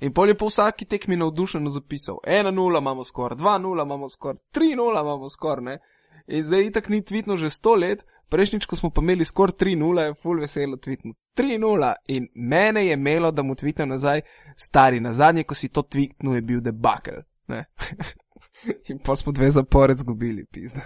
[0.00, 5.00] In pol je po vsaki tekmi navdušeno zapisal: 1-0 imamo skor, 2-0 imamo skor, 3-0
[5.00, 5.78] imamo skor, ne.
[6.26, 10.00] In zdaj itak ni tvitno že sto let, prejšnjič, ko smo pa imeli skor 3-0,
[10.00, 11.12] je full veselo tvitno.
[11.36, 14.20] 3-0 in mene je imelo, da mu tvitnem nazaj,
[14.56, 17.22] stari, na zadnje, ko si to tvitnil, je bil debakel.
[18.90, 20.80] in pa smo dve zapored zgubili, pizda.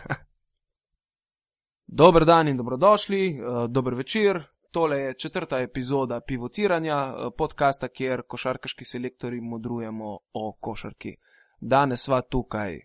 [1.87, 4.45] Dober dan in dobrodošli, uh, dober večer.
[4.73, 11.17] Tole je četrta epizoda pivotiranja uh, podcasta, kjer košarkaški selektori modrujemo o košarki.
[11.61, 12.79] Danes sva tukaj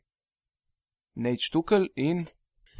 [1.16, 2.26] Neč Tukaj in.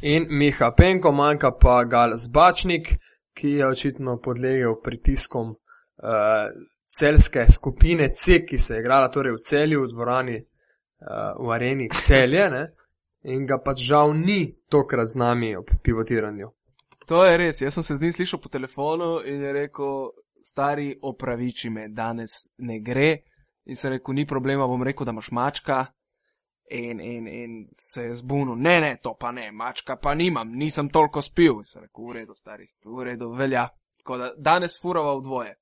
[0.02, 2.88] In Miha Penko, manjka pa Gal Zbačnik,
[3.34, 5.56] ki je očitno podlegel pritiskom uh,
[6.98, 11.88] celske skupine C, ki se je igrala torej v celju, v dvorani, uh, v areni
[11.88, 12.50] celje.
[12.50, 12.68] Ne?
[13.22, 16.48] in ga pač žal ni tokrat z nami ob pivotiranju.
[17.08, 20.10] To je res, jaz sem se z njim slišal po telefonu in je rekel,
[20.44, 23.16] stari opraviči me, danes ne gre.
[23.64, 25.86] In se rekel, ni problema, bom rekel, da imaš mačka.
[26.70, 30.90] In, in, in se je zbunil, ne, ne, to pa ne, mačka pa nimam, nisem
[30.92, 31.62] toliko spil.
[31.62, 33.68] In se rekel, v redu, stari, v redu, velja.
[33.98, 35.54] Tako da danes furava v dvoje.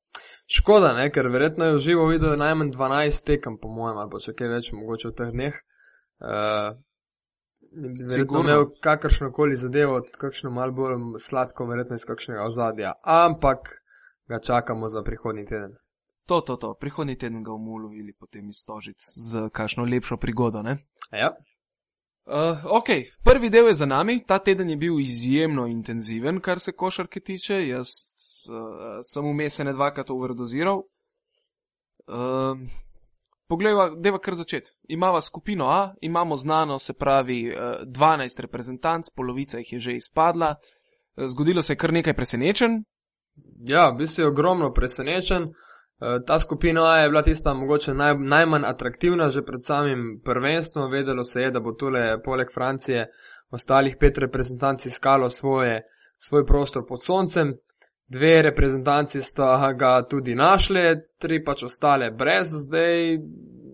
[0.50, 4.22] Škoda, ne, ker verjetno je v živo videl najmanj 12 tekem, po mojem, ali pa
[4.22, 5.62] še kaj več, mogoče v teh dneh.
[6.22, 6.74] Uh,
[8.14, 13.82] Sigurno imel kakršno koli zadevo, kakšno malo bolj sladko, verjetno iz kakšnega ozadja, ampak
[14.28, 15.76] ga čakamo za prihodnji teden.
[16.26, 20.62] To, to, to, prihodnji teden ga bomo ulovili potem iz Stožic z kakšno lepšo prigodo,
[20.62, 20.78] ne?
[21.12, 21.36] Ja.
[22.26, 22.88] Uh, ok,
[23.24, 27.68] prvi del je za nami, ta teden je bil izjemno intenziven, kar se košarke tiče.
[27.68, 27.88] Jaz
[28.50, 30.82] uh, sem vmes ne dvakrat overdoziral.
[32.06, 32.58] Uh,
[33.48, 34.70] Poglejva, deva kar začeti.
[34.88, 40.54] Imava skupino A, imamo znano, se pravi, 12 eh, reprezentanc, polovica jih je že izpadla.
[41.16, 42.84] Eh, zgodilo se je kar nekaj presenečen.
[43.68, 45.42] Ja, bil si ogromno presenečen.
[45.42, 50.90] Eh, ta skupina A je bila tista mogoče naj, najmanj atraktivna že pred samim prvenstvom.
[50.90, 53.06] Vedelo se je, da bo tole poleg Francije
[53.50, 55.82] ostalih pet reprezentanc iskalo svoje,
[56.16, 57.54] svoj prostor pod soncem.
[58.08, 60.82] Dve reprezentanci sta ga tudi našli,
[61.18, 63.18] tri pač ostale brez, zdaj,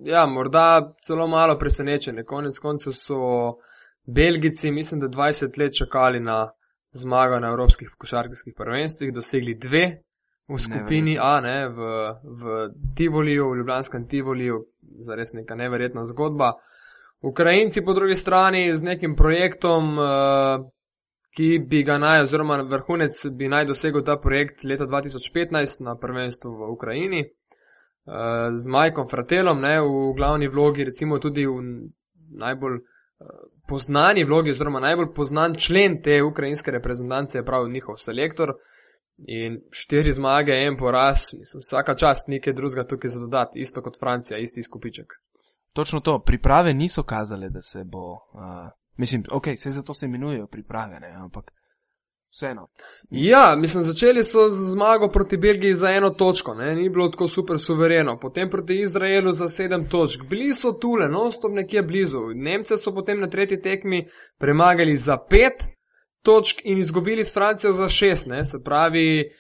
[0.09, 2.25] ja, morda celo malo presenečeni.
[2.25, 3.19] Konec koncev so
[4.07, 6.49] Belgici, mislim, da 20 let čakali na
[6.93, 10.03] zmago na evropskih košarkarskih prvenstvih, dosegli dve
[10.49, 11.93] v skupini A, ne, v,
[12.25, 14.65] v Tivoliju, v Ljubljanskem Tivoliju,
[14.99, 16.53] zares neka neverjetna zgodba.
[17.21, 19.99] Ukrajinci po drugi strani z nekim projektom.
[19.99, 20.73] Uh,
[21.37, 26.53] ki bi ga naj, oziroma vrhunec bi naj dosegel ta projekt leta 2015 na prvenstvu
[26.59, 31.89] v Ukrajini uh, z Majkom Fratelom, ne, v glavni vlogi, recimo tudi v
[32.37, 38.57] najbolj uh, poznani vlogi, oziroma najbolj poznan člen te ukrajinske reprezentance je prav njihov selektor.
[39.29, 43.99] In štiri zmage, en poraz, mislim, vsaka čast nekaj drugega tukaj za dodati, isto kot
[44.01, 45.13] Francija, isti izkupiček.
[45.73, 50.47] Točno to, priprave niso kazale, da se bo uh, Mislim, ok, vse zato se imenujejo
[50.47, 51.53] priprave, ne, ampak
[52.33, 52.69] vseeno.
[53.11, 57.29] Ja, mislim, začeli so z zmago proti Belgiji za eno točko, ne, ni bilo tako
[57.29, 62.21] super suvereno, potem proti Izraelu za sedem točk, bili so tule, no, stop nekje blizu.
[62.35, 64.07] Nemce so potem na tretji tekmi
[64.39, 65.65] premagali za pet
[66.23, 69.31] točk in izgubili s Francijo za šest, ne, se pravi,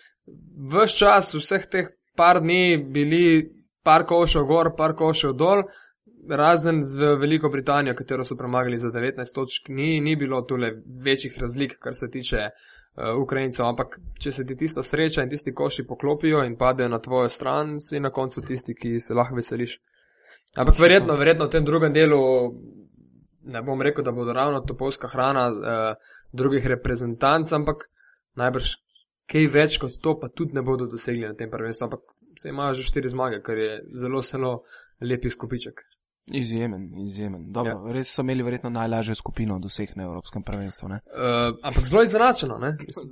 [0.73, 3.51] vse čas, vseh teh par dni bili
[3.83, 5.63] par košev gor, par košev dol
[6.29, 10.73] razen z Veliko Britanijo, katero so premagali za 19 točk, ni, ni bilo tole
[11.05, 15.55] večjih razlik, kar se tiče uh, Ukrajincev, ampak če se ti tista sreča in tisti
[15.55, 19.79] koši poklopijo in padejo na tvojo stran, si na koncu tisti, ki se lahko veseliš.
[20.57, 22.21] Ampak verjetno, verjetno v tem drugem delu,
[23.43, 27.89] ne bom rekel, da bodo ravno topolska hrana uh, drugih reprezentanc, ampak
[28.39, 28.77] najbrž
[29.33, 32.01] kaj več kot to pa tudi ne bodo dosegli na tem prvenstvu, ampak
[32.39, 34.53] se imajo že štiri zmage, kar je zelo, zelo
[35.01, 35.83] lepi skupiček.
[36.27, 37.53] Izjemen, izjemen.
[37.53, 37.93] Dobro, ja.
[37.93, 40.89] Res so imeli verjetno najlažjo skupino od vseh na Evropskem prvenstvu.
[40.89, 40.99] Uh,
[41.63, 42.61] ampak zelo izenačeno.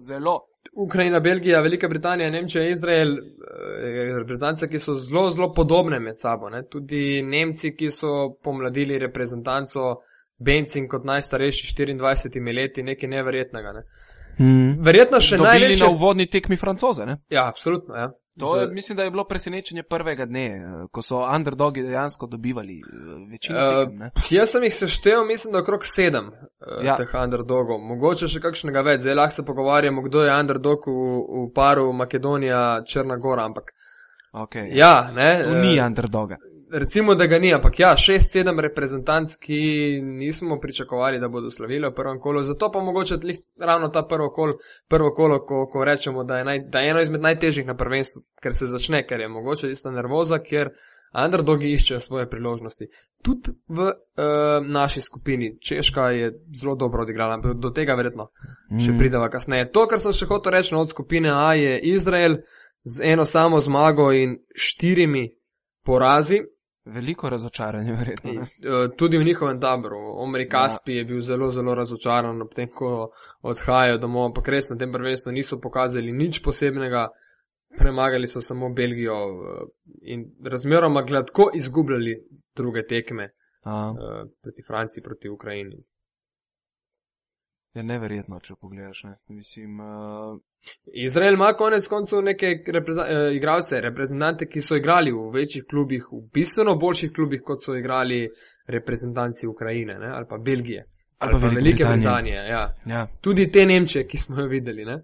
[0.06, 0.38] Zelo.
[0.76, 6.50] Ukrajina, Belgija, Velika Britanija, Nemčija, Izrael, eh, reprezentance, ki so zelo, zelo podobne med sabo.
[6.50, 6.62] Ne?
[6.68, 9.96] Tudi Nemci, ki so pomladili reprezentanco
[10.38, 13.72] Benzin kot najstarejši 24 leti, nekaj neverjetnega.
[13.72, 13.82] Ne?
[14.36, 14.76] Hmm.
[14.84, 15.50] Verjetno še najbolj.
[15.50, 17.06] Najlepši na uvodni tekmi francoze.
[17.06, 17.16] Ne?
[17.30, 17.96] Ja, absolutno.
[17.96, 18.10] Ja.
[18.38, 22.76] To je, mislim, da je bilo presenečenje prvega dne, eh, ko so underdogi dejansko dobivali
[22.78, 23.58] eh, večino.
[23.82, 23.88] Uh,
[24.30, 26.96] jaz sem jih seštevil, mislim, da okrog sedem uh, ja.
[26.96, 29.00] teh underdogov, mogoče še kakšnega več.
[29.00, 30.92] Zdaj lahko se pogovarjamo, kdo je underdog v,
[31.42, 33.74] v paru Makedonija-Črna Gora, ampak.
[34.32, 35.32] Okay, ja, ne.
[35.62, 36.38] Ni underdoga
[36.72, 41.88] recimo, da ga ni, ampak ja, šest, sedem reprezentanc, ki nismo pričakovali, da bodo slavili
[41.88, 42.42] v prvem kolu.
[42.42, 43.18] Zato pa mogoče
[43.60, 44.52] ravno ta prvo, kol,
[44.88, 48.22] prvo kolo, ko, ko rečemo, da je, naj, da je eno izmed najtežjih na prvenstvu,
[48.42, 50.70] ker se začne, ker je mogoče tista nervoza, ker
[51.24, 52.86] underdogi iščejo svoje priložnosti.
[53.22, 56.30] Tudi v uh, naši skupini Češka je
[56.60, 58.28] zelo dobro odigrala, ampak do tega verjetno
[58.70, 58.78] mm.
[58.84, 59.72] še prideva kasneje.
[59.74, 62.38] To, kar sem še hotel reči no, od skupine A, je Izrael
[62.86, 65.26] z eno samo zmago in štirimi
[65.84, 66.40] porazi.
[66.94, 68.32] Veliko razočaranje, verjetno.
[68.32, 68.42] Ne?
[68.42, 69.98] Eh, tudi v njihovem taboru.
[70.22, 70.98] Omri Kaspi ja.
[70.98, 73.10] je bil zelo, zelo razočaran, ob tem, ko
[73.42, 77.08] odhajajo domov, ampak res na tem prvenstvu niso pokazali nič posebnega
[77.78, 79.66] premagali so samo Belgijo eh,
[80.02, 82.16] in razmeroma gladko izgubljali
[82.56, 83.30] druge tekme
[83.64, 83.96] uh,
[84.42, 85.84] proti Franciji, proti Ukrajini.
[87.74, 89.04] Je neverjetno, če pogledaš.
[89.04, 89.16] Ne?
[89.28, 90.38] Mislim, uh...
[91.04, 96.08] Izrael ima konec koncev neke repreza uh, igralce, reprezentante, ki so igrali v večjih klubih,
[96.12, 98.24] v bistveno boljših klubih, kot so igrali
[98.66, 100.10] reprezentanci Ukrajine ne?
[100.14, 100.84] ali pa Belgije.
[101.18, 101.96] Ali, ali pa Velike Britanije.
[101.96, 102.74] Britanije ja.
[102.86, 103.06] Ja.
[103.20, 104.84] Tudi te Nemčije, ki smo jo videli.
[104.84, 105.02] Ne?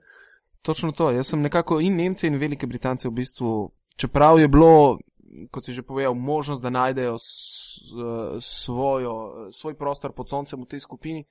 [0.63, 1.11] Točno to.
[1.11, 4.99] Jaz sem nekako in Nemce in Velike Britance v bistvu, čeprav je bilo,
[5.51, 7.17] kot si že povedal, možnost, da najdejo
[8.41, 9.15] svojo,
[9.53, 11.25] svoj prostor pod soncem v tej skupini,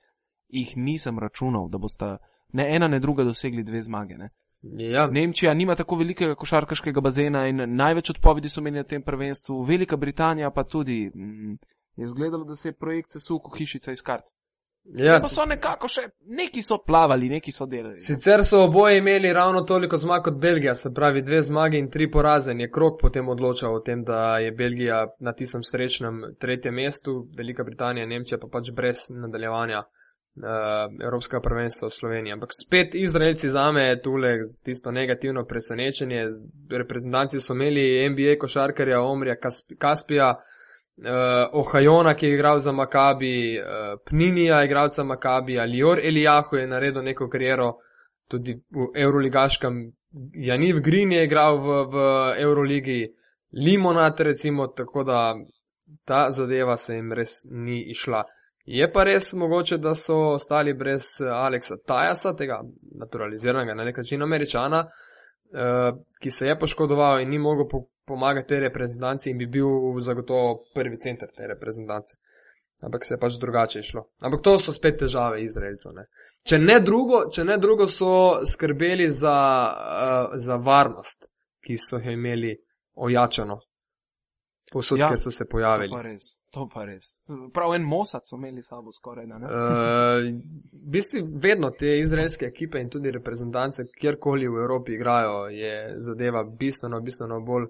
[0.48, 2.16] jih nisem računal, da bosta
[2.52, 4.18] ne ena, ne druga dosegli dve zmage.
[4.18, 4.30] Ne?
[4.62, 5.06] Ja.
[5.06, 9.96] Nemčija nima tako velikega košarkaškega bazena in največ odpovedi so imeli na tem prvenstvu, Velika
[9.96, 11.10] Britanija pa tudi.
[11.14, 11.58] Mm,
[11.96, 14.24] je izgledalo, da se je projekt sesul kot hišica iz kart.
[14.94, 15.18] Ja.
[15.22, 16.02] Pa so nekako še,
[16.38, 17.98] neki so plavali, neki so delali.
[18.00, 22.06] Sicer so oboje imeli ravno toliko zmag kot Belgija, se pravi dve zmage in tri
[22.10, 22.54] poraze.
[22.54, 27.64] Je krok potem odločal o tem, da je Belgija na tistem srečnem tretjem mestu, Velika
[27.64, 29.82] Britanija, Nemčija pa pač brez nadaljevanja
[31.02, 32.32] Evropskega prvenstva v Sloveniji.
[32.32, 36.26] Ampak spet Izraelci za me je tule tisto negativno presenečenje.
[36.70, 39.36] Reprezentanci so imeli NBA košarkarja Omrija
[39.78, 41.04] Kaspija uh,
[41.52, 43.64] Ohajona, ki je igral za Makabi, uh,
[44.04, 47.76] Pninija, igralca Makabi, Lior Elijahu je naredil neko kariero
[48.28, 49.92] tudi v Euroligaškem.
[50.32, 51.96] Janiv Green je igral v, v
[52.38, 53.06] Euroligi,
[53.52, 55.34] Limonat recimo, tako da
[56.04, 58.24] ta zadeva se jim res ni išla.
[58.66, 62.60] Je pa res mogoče, da so ostali brez Aleksa Tajasa, tega
[62.98, 68.48] naturaliziranega na nek način američana, uh, ki se je poškodoval in ni mogel po pomagati
[68.48, 72.16] tej reprezentanci in bi bil zagotovo prvi center te reprezentance.
[72.82, 74.04] Ampak se je pač drugače išlo.
[74.20, 75.94] Ampak to so spet težave Izraelcev.
[75.96, 76.04] Ne?
[76.44, 79.36] Če, ne drugo, če ne drugo, so skrbeli za,
[79.72, 81.30] uh, za varnost,
[81.64, 82.52] ki so jo imeli
[82.94, 83.58] ojačano,
[84.72, 85.90] posod, ja, ker so se pojavili.
[85.90, 86.28] To pa res.
[86.50, 87.14] To pa res.
[87.54, 89.26] Prav en Mossad so imeli sabo skoraj.
[89.26, 89.40] Uh,
[90.72, 96.44] v bistvu vedno te izraelske ekipe in tudi reprezentance, kjerkoli v Evropi igrajo, je zadeva
[96.44, 97.68] bistveno, bistveno bolj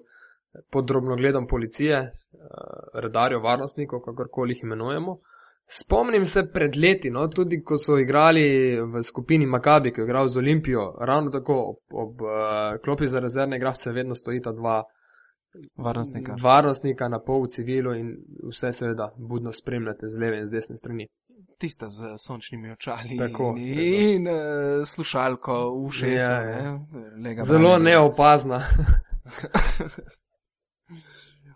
[0.71, 2.11] pod drobnogledom policije, eh,
[2.93, 5.19] redarjev, varnostnikov, kakorkoli jih imenujemo.
[5.69, 10.29] Spomnim se pred leti, no, tudi ko so igrali v skupini Makabi, ki je igral
[10.29, 12.29] z Olimpijo, ravno tako ob, ob uh,
[12.83, 14.83] klopi za rezervne igralce vedno stojita dva
[15.75, 16.35] varnostnika.
[16.41, 18.17] varnostnika na pol v civilu in
[18.49, 21.07] vse seveda budno spremljate z leve in z desne strani.
[21.57, 26.29] Tista z sončnimi očali tako, in, in uh, slušalko v šest.
[26.29, 26.79] Ja, ja.
[27.15, 27.35] ne?
[27.41, 28.61] Zelo neopazna.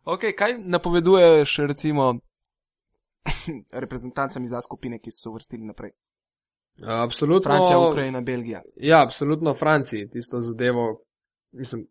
[0.04, 2.16] Ok, kaj napoveduješ, recimo,
[3.84, 5.92] reprezentancami za skupine, ki so vrstili naprej?
[6.82, 7.44] Absolutno.
[7.44, 8.62] Francija, Ukrajina, Belgija.
[8.76, 11.04] Ja, absolutno Franciji, tisto zadevo.
[11.52, 11.88] Mislim,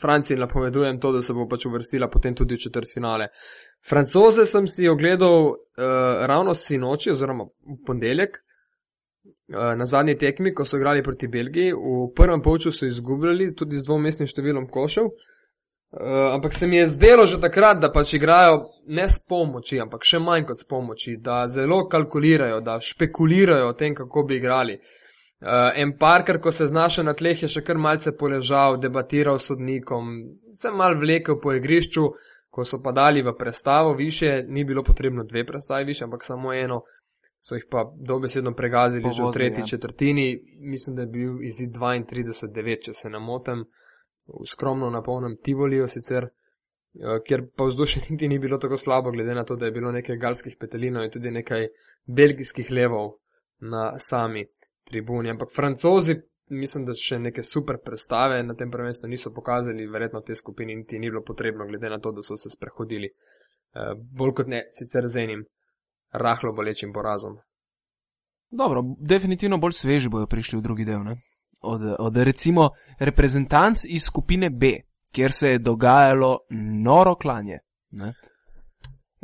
[0.00, 3.28] Franciji napovedujem to, da se bo pač uvrstila potem tudi v četrt finale.
[3.88, 5.56] Francoze sem si ogledal uh,
[6.28, 11.72] ravno sinoči, oziroma v ponedeljek, uh, na zadnji tekmi, ko so igrali proti Belgiji.
[11.72, 15.08] V prvem polču so izgubljali tudi z dvomestnim številom košev.
[15.94, 20.04] Uh, ampak se mi je zdelo že takrat, da pač igrajo ne s pomoči, ampak
[20.04, 24.76] še manj kot s pomoči, da zelo kalkulirajo, da špekulirajo o tem, kako bi igrali.
[24.76, 25.03] Uh,
[25.74, 30.14] en parker, ko se znašel na tleh, je še kar malce poležal, debatiral s sodnikom,
[30.52, 32.08] se mal vlekel po igrišču,
[32.50, 36.52] ko so pa dali v prestavo više, ni bilo potrebno dve prestavi više, ampak samo
[36.54, 36.82] eno,
[37.38, 39.66] so jih pa dobesedno pregazili Povozi, že v tretji ja.
[39.66, 40.28] četrtini,
[40.60, 43.60] mislim, da je bil izid 32-9, če se ne motem.
[43.60, 43.82] Uh,
[44.46, 49.34] skromno na polnem Tivoliju sicer, eh, kjer pa vzdušje niti ni bilo tako slabo, glede
[49.34, 51.68] na to, da je bilo nekaj galskih petelinov in tudi nekaj
[52.06, 53.12] belgijskih levov
[53.60, 54.46] na sami
[54.84, 55.30] tribuni.
[55.30, 56.16] Ampak francozi,
[56.50, 60.98] mislim, da še neke super predstave na tem prvenstvu niso pokazali, verjetno te skupini niti
[60.98, 65.08] ni bilo potrebno, glede na to, da so se sprehodili eh, bolj kot ne sicer
[65.08, 65.44] z enim
[66.12, 67.38] rahlo bolečim porazom.
[68.50, 71.16] Dobro, definitivno bolj sveži bojo prišli v drugi del, ne?
[71.64, 74.72] od, od recimo reprezentanc iz skupine B,
[75.12, 76.38] kjer se je dogajalo
[76.84, 77.58] noro klanje.
[77.90, 78.14] Ne?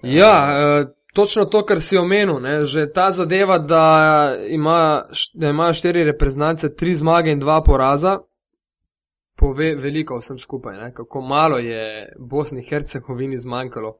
[0.02, 2.64] Ja, e, točno to, kar si omenil, ne?
[2.64, 5.02] že ta zadeva, da, ima,
[5.34, 8.18] da imajo štiri reprezentance, tri zmage in dva poraza.
[9.36, 10.94] pove veliko vsem skupaj, ne?
[10.94, 13.96] kako malo je Bosni in Hercegovini zmanjkalo,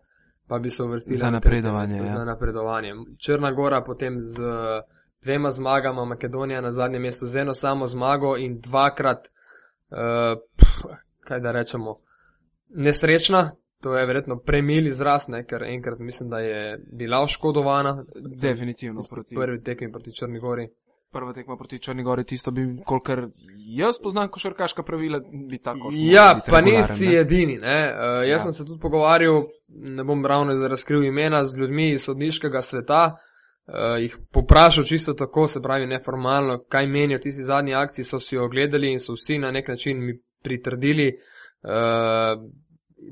[0.47, 2.19] pa bi se uvrstili Za na napredovanje, mesto, ja.
[2.19, 2.93] Za napredovanje.
[3.19, 4.43] Črna Gora potem z
[5.23, 9.29] dvema zmagama, Makedonija na zadnjem mestu z eno samo zmago in dvakrat,
[9.91, 9.97] uh,
[10.57, 10.85] pf,
[11.21, 12.01] kaj da rečemo,
[12.69, 13.51] nesrečna.
[13.83, 15.45] To je verjetno premil izraz, ne?
[15.45, 18.05] ker enkrat mislim, da je bila oškodovana.
[18.43, 19.35] Definitivno proti.
[19.35, 20.69] Prvi tekmi proti Črni Gori.
[21.13, 23.29] Prva tekma proti Črni Gori, tisto bi, kolikor
[23.77, 25.21] jaz poznam košarkaška pravila,
[25.51, 27.57] bi tako Ja, pa nisi edini.
[27.59, 27.95] Ne?
[27.95, 28.39] Uh, jaz Ja.
[28.39, 33.17] sem se tudi pogovarjal, ne bom ravno razkril imena, z ljudmi iz sodniškega sveta.
[33.67, 38.37] Uh, jih poprašal čisto tako, se pravi neformalno, kaj menijo tisti zadnji akciji, so si
[38.37, 41.13] jo ogledali in so vsi na nek način mi pritrdili
[41.63, 42.51] uh,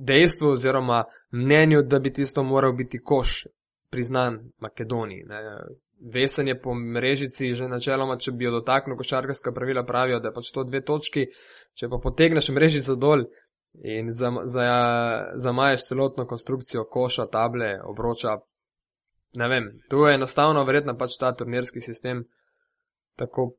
[0.00, 3.46] dejstvu oziroma mnenju, da bi tisto moral biti koš
[3.90, 5.24] priznan Makedoniji.
[5.24, 5.42] Ne?
[6.14, 10.34] Vesen je po mrežici že načeloma, če bi jo dotaknil, košarkarska pravila pravijo, da je
[10.34, 11.26] pač to dve točki,
[11.74, 13.24] če pa potegneš mrežico dol
[13.82, 18.38] in zam- za- zamaješ celotno konstrukcijo koša, table, obroča,
[19.34, 22.24] ne vem, tu je enostavno verjetno pač ta turnirski sistem
[23.16, 23.57] tako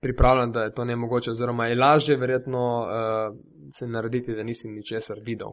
[0.00, 3.36] pripravljen, da je to nemogoče, oziroma je lažje verjetno uh,
[3.78, 5.48] se narediti, da nisi ničesar videl.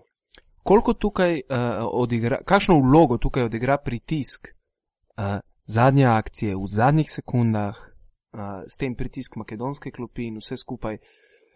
[0.64, 1.58] Koliko tukaj uh,
[1.92, 8.96] odigra, kakšno vlogo tukaj odigra pritisk uh, zadnje akcije v zadnjih sekundah, uh, s tem
[8.96, 10.98] pritisk makedonske klopi in vse skupaj.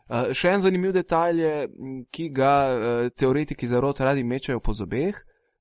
[0.08, 1.56] Uh, še en zanimiv detalj je,
[2.12, 5.16] ki ga uh, teoretiki zarot radi mečajo po zobeh.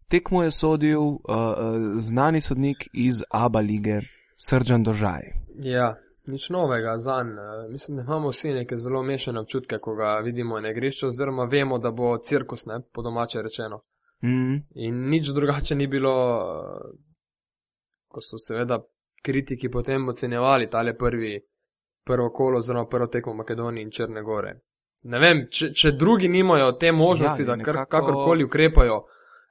[0.09, 4.01] Tekmo je sodil uh, uh, znani sodnik iz Aba lige,
[4.39, 5.23] Srdžan Dožaj.
[5.63, 7.43] Ja, nič novega za njega.
[7.69, 11.79] Mislim, da imamo vsi neke zelo mešane občutke, ko ga vidimo na igrišču, oziroma vemo,
[11.79, 13.81] da bo cirkus, ne, po domače rečeno.
[14.23, 16.13] Mm, In nič drugače ni bilo,
[18.09, 18.79] ko so seveda
[19.23, 21.41] kritiki potem ocenjevali tale prvi,
[22.05, 24.61] prvo kolo, oziroma prvo tekmo Makedonije in Črne Gore.
[25.03, 29.03] Ne vem, če, če drugi nimajo te možnosti, Ja, da nekako- kakorkoli ukrepajo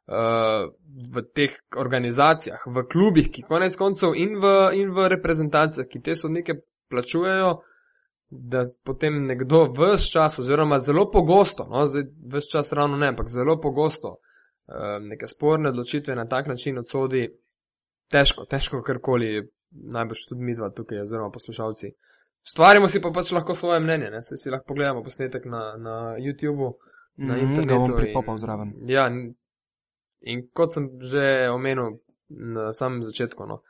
[0.08, 6.16] v teh organizacijah, v klubih, ki konec koncev in v, in v reprezentacijah, ki te
[6.16, 6.54] sodnike
[6.90, 7.56] plačujejo,
[8.30, 13.28] da potem nekdo vse čas, oziroma zelo pogosto, no, zdaj vse čas ravno ne, ampak
[13.30, 17.28] zelo pogosto uh, neke sporne odločitve na tak način odsodi,
[18.08, 21.92] težko, težko karkoli, najbrž tudi mi dva tukaj, oziroma poslušalci.
[22.44, 24.24] Stvarimo si pa pač lahko svoje mnenje, ne?
[24.24, 26.74] Saj si lahko pogledamo posnetek na, na YouTubu,
[27.18, 27.68] na Mhm, internetu.
[27.68, 28.74] ga bom in- pripopal zraven.
[28.86, 29.10] Ja,
[30.22, 33.62] in, kot sem že omenil na samem začetku, no,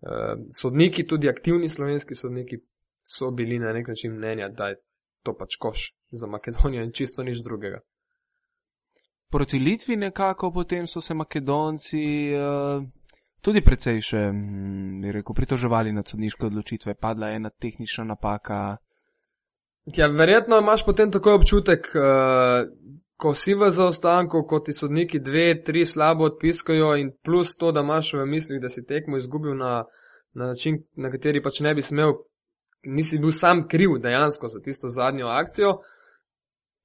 [0.00, 2.60] uh, sodniki, tudi aktivni slovenski sodniki,
[3.06, 4.76] so bili na nek način mnenja, da je
[5.22, 7.80] to pač koš za Makedonijo in čisto nič drugega.
[9.30, 12.82] Proti Litvi nekako potem so se Makedonci uh,
[13.40, 18.78] tudi precej še, mm, bi rekel, pritoževali nad sodniške odločitve, padla je ena tehnična napaka.
[19.94, 22.66] Ja, verjetno imaš potem takoj občutek, uh,
[23.16, 27.80] ko si v zaostanku, ko ti sodniki dve, tri slabo odpiskajo in plus to, da
[27.80, 29.84] imaš v mislih, da si tekmo izgubil na,
[30.34, 32.12] na način, na kateri pač ne bi smel,
[32.86, 35.78] nisi bil sam kriv dejansko za tisto zadnjo akcijo.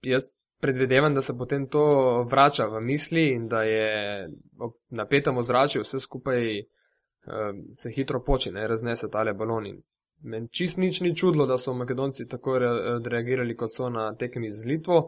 [0.02, 1.84] Jaz predvidevam, da se potem to
[2.24, 4.28] vrača v misli in da je
[4.60, 9.76] ob napetem ozračju vse skupaj uh, se hitro počne, raznese tale baloni.
[10.24, 12.70] Meni čist nič ni čudlo, da so Makedonci tako re,
[13.10, 15.08] reagirali, kot so na tekmi z Litvo.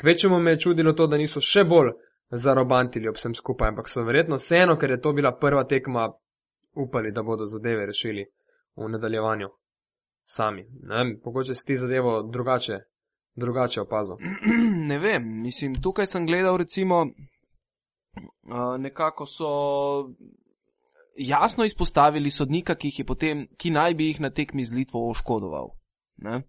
[0.00, 1.92] Kvečemu me je čudilo to, da niso še bolj
[2.30, 6.08] zarobantili ob vsem skupaj, ampak so verjetno vseeno, ker je to bila prva tekma,
[6.78, 8.26] upali, da bodo zadeve rešili
[8.76, 9.48] v nadaljevanju
[10.24, 10.66] sami.
[10.82, 12.78] Ne Mogoče si ti zadevo drugače,
[13.34, 14.16] drugače opazil.
[14.90, 19.48] ne vem, mislim, tukaj sem gledal recimo, uh, nekako so
[21.16, 25.72] jasno izpostavili sodnika, ki, jih potem, ki naj bi jih na tekmi z Litvo oškodoval.
[26.16, 26.42] Ne?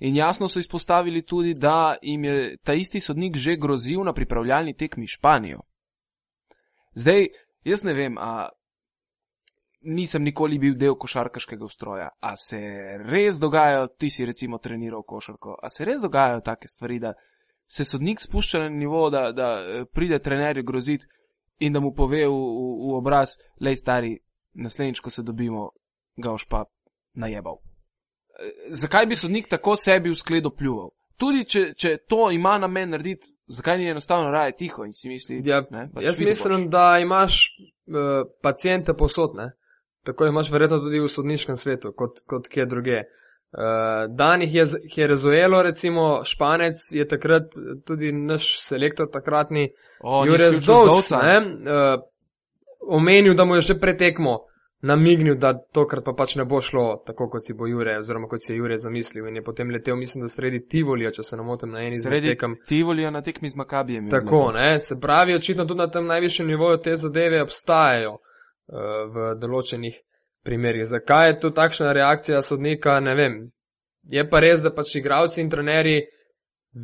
[0.00, 4.74] In jasno so izpostavili tudi, da jim je ta isti sodnik že grozil na pripravljalni
[4.76, 5.60] tekmi Španijo.
[6.94, 7.28] Zdaj,
[7.64, 8.48] jaz ne vem, a
[9.80, 12.08] nisem nikoli bil del košarkaškega ustroja.
[12.20, 12.60] A se
[13.04, 17.14] res dogajajo, ti si recimo treniral košarko, a se res dogajajo take stvari, da
[17.68, 21.06] se sodnik spušča na nivo, da, da eh, pride trenerju groziti
[21.58, 24.16] in da mu pove v, v, v obraz, lej stari,
[24.52, 25.70] naslednjič, ko se dobimo,
[26.16, 26.64] ga boš pa
[27.14, 27.60] najebal.
[28.40, 30.90] Eh, Zakaj bi sodnik tako sebi v skledo pljuval?
[31.16, 35.42] Tudi če, če to ima namen narediti, zakaj ni enostavno raje tiho in si misli,
[35.44, 36.70] Ja, ne, pač jaz mislim, boš.
[36.70, 37.40] da imaš
[37.86, 37.96] uh,
[38.42, 39.50] pacijente posod, ne?
[40.02, 43.02] tako imaš verjetno tudi v sodniškem svetu, kot, kot kje druge.
[43.52, 43.60] Uh,
[44.08, 44.64] Dan jih je,
[44.96, 47.52] je Rezuelo, recimo Španec, je takrat
[47.86, 49.68] tudi naš selektor takratni,
[50.00, 51.20] O, ni Jure izključil Zdovc, Zdovca.
[51.22, 52.00] ne, uh,
[52.88, 54.38] omenil, da mu je že pretekmo
[54.82, 58.42] namignil, da tokrat pa pač ne bo šlo tako, kot si bo Jure, oziroma kot
[58.44, 61.44] si je Jure zamislil in je potem letel, mislim, da sredi Tivolija, če se ne
[61.44, 62.56] motim, na eni Sredi tekem.
[62.68, 64.06] Tivolija na tekmi z Makabijem.
[64.06, 68.22] je Tako, ne, se pravi, očitno tudi na tem najvišjem nivoju te zadeve obstajajo uh,
[69.14, 70.00] v določenih
[70.44, 70.86] primerjih.
[70.86, 73.40] Zakaj je to takšna reakcija sodnika, ne vem.
[74.08, 76.00] Je pa res, da pač igravci in trenerji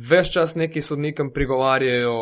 [0.09, 2.17] več čas neki sodnikom prigovarjajo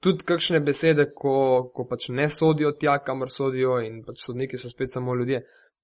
[0.00, 4.70] tudi kakšne besede, ko, ko pač ne sodijo tja, kamor sodijo in pač sodniki so
[4.72, 5.42] spet samo ljudje.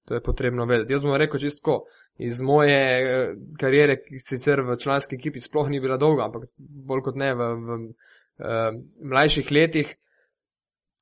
[0.08, 0.92] To je potrebno vedeti.
[0.92, 1.84] Jaz bom rekel čistko,
[2.18, 7.04] iz moje eh, kariere, ki sicer v članski ekipi sploh ni bila dolga, ampak bolj
[7.06, 8.80] kot ne v, v uh,
[9.12, 9.92] mlajših letih,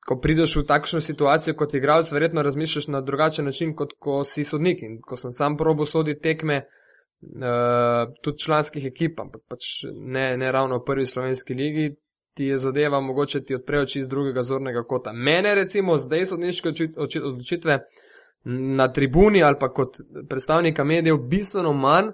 [0.07, 4.45] ko prideš v takšno situacijo kot igralec, verjetno razmišljaš na drugačen način, kot ko si
[4.45, 4.85] sodnik.
[4.85, 10.52] In ko sem sam probo soditi tekme, uh, tudi članskih ekip, ampak pač ne, ne
[10.52, 11.88] ravno v prvi slovenski ligi,
[12.35, 15.13] ti je zadeva mogoče ti odpre oči iz drugega zornega kota.
[15.13, 17.79] Mene recimo zdaj sodniške oči- oči- odločitve
[18.45, 19.97] na tribuni ali pa kot
[20.29, 22.13] predstavnika medijev bistveno manj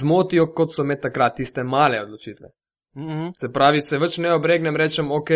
[0.00, 2.48] zmotijo, kot so me takrat tiste male odločitve.
[2.96, 3.28] Mhm.
[3.40, 5.30] Se pravi, se več ne obregnem, rečem, ok,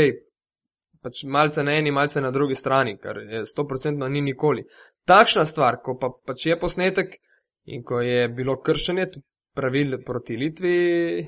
[1.02, 4.64] pač malce na eni, malce na drugi strani, kar je 100% ni nikoli.
[5.06, 7.16] Takšna stvar, ko pa pač je posnetek
[7.64, 9.06] in ko je bilo kršenje
[9.54, 10.76] pravil proti Litvi,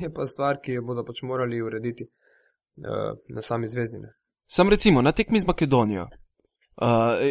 [0.00, 2.25] je pa stvar, ki jo bodo pač morali urediti uh,
[3.28, 4.08] na sami zvezdine.
[4.46, 6.02] Sam recimo na tekmi z Makedonijo.
[6.82, 6.88] Uh,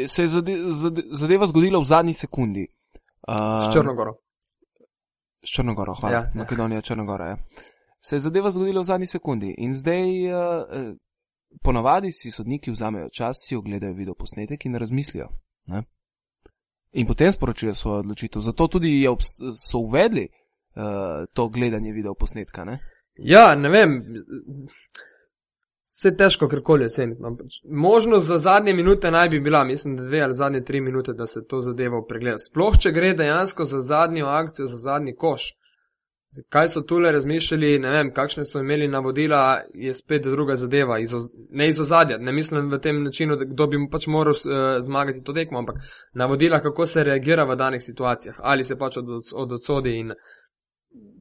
[0.07, 2.67] se je zade, zade, zadeva zgodila v zadnji sekundi.
[3.27, 4.13] Uh, S Črnogoro.
[5.43, 6.15] S Črnogoro, hvala.
[6.15, 6.31] Ja, Ja, ja.
[6.35, 7.25] Makedonija, Črnogora.
[7.25, 7.37] Ja.
[7.99, 10.95] Se je zadeva zgodila v zadnji sekundi in zdaj uh,
[11.61, 15.29] ponavadi si sodniki vzamejo čas, si ogledajo video posnetek in razmislijo.
[15.67, 15.83] Ne?
[16.91, 18.41] In potem sporočijo svojo odločitev.
[18.41, 19.07] Zato tudi
[19.69, 20.83] so uvedli uh,
[21.33, 22.63] to gledanje video posnetka.
[22.63, 22.79] Ne?
[23.15, 24.03] Ja, ne vem.
[25.95, 27.21] Vse težko karkoli oceniti.
[27.21, 27.37] No.
[27.63, 31.47] Možnost za zadnje minute naj bi bila, mislim, dve ali zadnje tri minute, da se
[31.47, 32.37] to zadevo pregleda.
[32.37, 35.53] Sploh, če gre dejansko za zadnjo akcijo, za zadnji koš.
[36.49, 40.99] Kaj so tule razmišljali, ne vem, kakšne so imeli navodila, je spet druga zadeva.
[40.99, 41.13] Iz,
[41.49, 45.33] ne iz ozadja, ne mislim v tem načinu, kdo bi pač moral uh, zmagati to
[45.33, 45.79] tekmo, ampak
[46.13, 48.35] navodila, kako se reagira v danih situacijah.
[48.43, 50.11] Ali se pač od, od odsodi in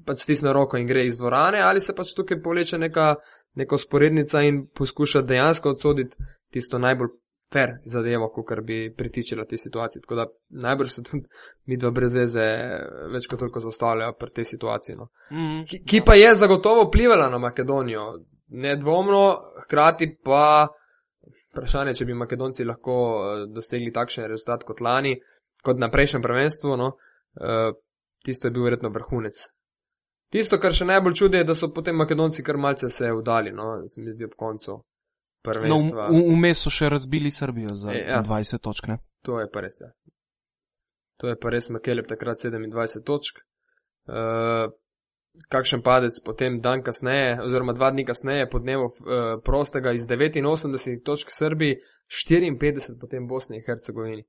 [0.07, 3.15] pač stisne roko in gre iz dvorane, ali se pač tukaj povleče neka,
[3.55, 6.17] neka sporednica in poskuša dejansko odsoditi
[6.51, 7.09] tisto najbolj
[7.53, 10.03] fair zadevo, kot bi pritičila tej situaciji.
[10.03, 11.23] Tako da najbrž se tudi
[11.67, 12.47] mi dva brez veze
[13.13, 14.97] več kot toliko zaustavljajo pri tej situaciji.
[14.97, 15.11] No.
[15.31, 15.65] Mm.
[15.71, 18.07] Ki, ki pa je zagotovo vplivala na Makedonijo,
[18.49, 19.25] nedvomno,
[19.65, 20.67] hkrati pa
[21.55, 25.15] vprašanje, če bi Makedonci lahko eh, dosegli takšen rezultat kot lani,
[25.65, 26.95] kot na prejšnjem prvenstvu, no,
[27.39, 27.71] eh,
[28.25, 29.45] tisto je bil verjetno vrhunec.
[30.35, 33.69] Tisto, kar še najbolj čudi, je, da so potem Makedonci kar malce se vdali, no,
[33.89, 34.83] se mi zdi ob koncu No,
[35.45, 36.09] prvenstva.
[36.09, 38.23] v- Vmes so še razbili Srbijo za E, ja.
[38.23, 38.89] 20 točk.
[38.89, 38.99] Ne?
[39.23, 39.79] To je pa res.
[39.81, 39.93] Ja.
[41.17, 43.43] To je pa res Makeleb takrat 27 točk.
[44.07, 44.73] Uh,
[45.49, 48.95] kakšen padec potem dan kasneje, oziroma dva dni kasneje, po dnevu uh,
[49.45, 51.79] prostega iz 89 točk Srbiji,
[52.27, 54.25] 54 potem Bosni in Hercegovini.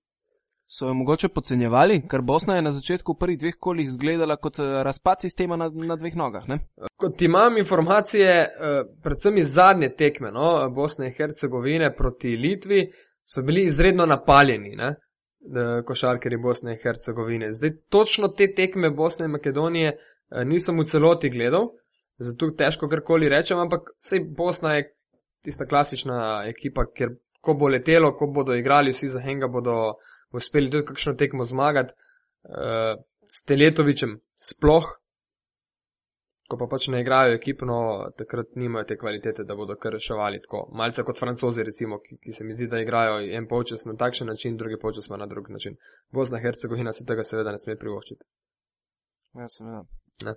[0.67, 4.59] So jo mogoče podcenjevali, ker Bosna je na začetku v prvih dveh kolih izgledala kot
[4.59, 6.47] eh, razpad sistema na, na dveh nogah.
[6.49, 6.59] Ne?
[6.97, 12.87] Kot imam informacije, eh, predvsem iz zadnje tekme, no, Bosne in Hercegovine proti Litvi,
[13.25, 14.95] so bili izredno napaljeni, ne,
[15.85, 17.51] košarkari Bosne in Hercegovine.
[17.51, 21.69] Zdaj, točno te tekme Bosne in Makedonije eh, nisem v celoti gledal,
[22.17, 24.89] zato težko karkoli rečem, ampak sej Bosna je
[25.45, 29.93] tista klasična ekipa, kjer ko bo letelo, ko bodo igrali vsi za enega, bodo
[30.37, 31.93] uspeli tudi kakšno tekmo zmagati.
[32.45, 34.85] Uh, s Teletovičem sploh,
[36.45, 37.77] ko pa pač ne igrajo ekipno,
[38.17, 40.65] takrat nimajo te kvalitete, da bodo kar reševali tako.
[40.77, 44.29] Malce kot francozi, recimo, ki, ki se mi zdi, da igrajo en polčas na takšen
[44.29, 45.77] način, drugi polčas pa na drug način.
[46.13, 48.27] Bosna in Hercegovina si tega seveda ne sme privoščiti.
[49.41, 49.81] Ja, seveda.
[50.25, 50.35] Ne.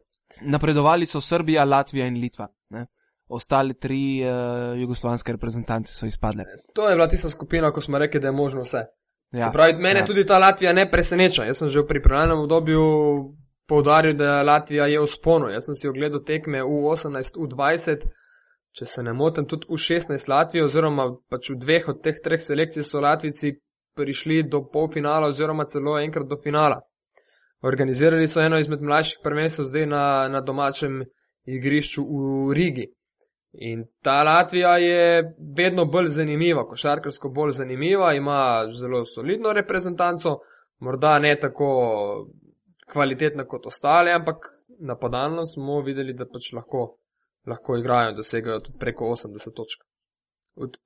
[0.49, 2.49] Napredovali so Srbija, Latvija in Litva.
[2.75, 2.87] Ne?
[3.29, 6.45] Ostale tri uh, jugoslovanske reprezentance so izpadle.
[6.75, 8.87] To je bila tista skupina, ko smo rekli, da je možno vse.
[9.33, 10.07] Ja, se pravi, mene ja.
[10.07, 11.45] tudi ta Latvija ne preseneča.
[11.45, 12.83] Jaz sem že v pripravljenem obdobju
[13.69, 15.51] poudaril, da Latvija je v sponu.
[15.53, 18.07] Jaz sem si ogledal tekme v 18, v 20,
[18.73, 22.41] če se ne motim, tudi v 16 Latvijo, oziroma pač v dveh od teh treh
[22.41, 23.59] selekcij so Latvici
[23.99, 26.81] prišli do polfinala, oziroma celo enkrat do finala.
[27.62, 31.03] Organizirali so eno izmed mlajših prvenstv zdaj na, na domačem
[31.45, 32.87] igrišču v Rigi.
[33.53, 40.39] In ta Latvija je vedno bolj zanimiva, košarkarsko bolj zanimiva, ima zelo solidno reprezentanco,
[40.79, 41.71] morda ne tako
[42.93, 44.37] kvalitetna kot ostale, ampak
[44.79, 46.99] napadalno smo videli, da pač lahko,
[47.47, 49.83] lahko igrajo, dosegajo tudi preko 80 točk.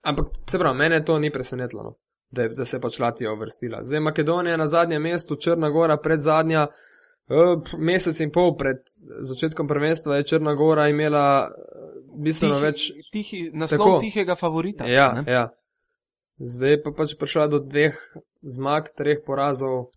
[0.02, 1.82] Ampak se pravi, mene to ni presenetilo.
[1.82, 1.94] No.
[2.32, 3.84] da, da se je pač Latvija uvrstila.
[3.84, 6.66] Zdaj Makedonija na zadnjem mestu, Črna Gora pred zadnja.
[7.28, 8.76] eh, Mesec in pol pred
[9.20, 11.50] začetkom prvenstva je Črna Gora imela
[12.14, 13.98] bistveno Tihi, več tihi, naslov Tako.
[14.04, 14.86] tihega favorita.
[14.90, 15.24] Ja, ne?
[15.32, 15.48] ja.
[16.42, 17.98] Zdaj pa pač prišla do dveh
[18.42, 19.92] zmag, treh porazov.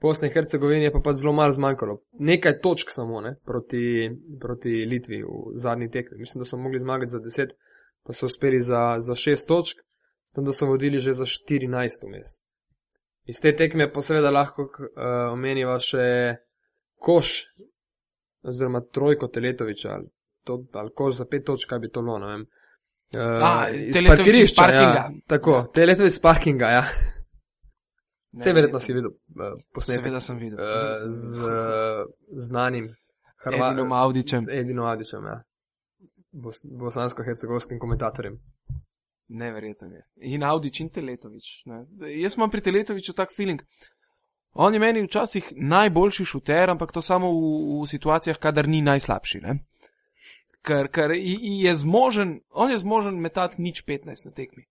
[0.00, 1.98] Bosne in Hercegovine je pa pač zelo malo zmanjkalo.
[2.24, 4.08] Nekaj točk samo ne, proti,
[4.40, 6.22] proti Litvi v zadnji tekmi.
[6.24, 7.52] Mislim, da so mogli zmagati za 10,
[8.06, 9.82] pa so uspeli za, za 6 točk,
[10.24, 12.38] s tem, da so vodili že za 14 vmes.
[13.28, 14.78] Iz te tekme pa seveda lahko uh,
[15.32, 16.06] omeniva še
[16.96, 17.34] koš,
[18.48, 20.08] oziroma trojko Teletoviča, ali,
[20.44, 22.46] to, ali koš za 5 točk, kaj bi to bilo, ne vem.
[23.14, 24.96] Uh, A, iz Teletovič iz parkirišča.
[24.96, 26.84] Ja, tako, Teletovič iz parkinga, ja.
[28.38, 30.58] Vse verjetno si videl uh, posnetek Seveda sem videl.
[30.58, 31.56] uh, seveda sem z videl.
[31.56, 32.06] uh,
[32.48, 32.90] znanim
[33.46, 34.46] Edinom Avdičem.
[34.50, 35.40] Edino Adičem, ja.
[36.32, 38.38] Bos, bosansko-hercegovskim komentatorjem.
[39.28, 40.02] Neverjeten je.
[40.34, 41.62] In Avdič in Teletovič.
[41.66, 41.84] Ne.
[42.20, 43.62] Jaz imam pri Teletoviču tak feeling.
[44.52, 49.40] On je meni včasih najboljši šuter, ampak to samo v, v situacijah, kadar ni najslabši.
[49.40, 49.58] Ne.
[50.62, 54.64] Ker, ker i- i je zmožen, on je zmožen metati nič 15 na tekmi.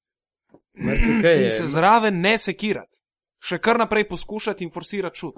[0.73, 1.51] Marsikaj In je.
[1.51, 2.97] se zraven ne sekirati.
[3.39, 5.35] Še kar naprej poskušati in forsirati šut.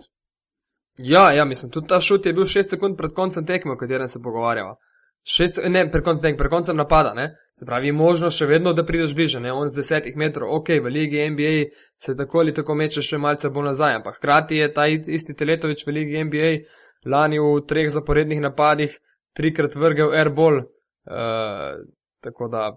[0.97, 4.07] Ja, ja, mislim, tudi ta šut je bil 6 sekund pred koncem tekme, o katerem
[4.07, 4.75] se pogovarjava.
[5.23, 7.35] Šest, ne, pred koncem, pred koncem napada, ne?
[7.53, 9.51] Se pravi, je možno še vedno, da prideš bliže, ne?
[9.53, 13.49] On z desetih metrov, ok, v ligi NBA se tako ali tako meče še malce
[13.49, 16.51] bolj nazaj, ampak hkrati je ta isti Teletovič v ligi NBA
[17.05, 18.97] lani v treh zaporednih napadih
[19.33, 21.79] trikrat vrgel airball, uh,
[22.21, 22.69] tako da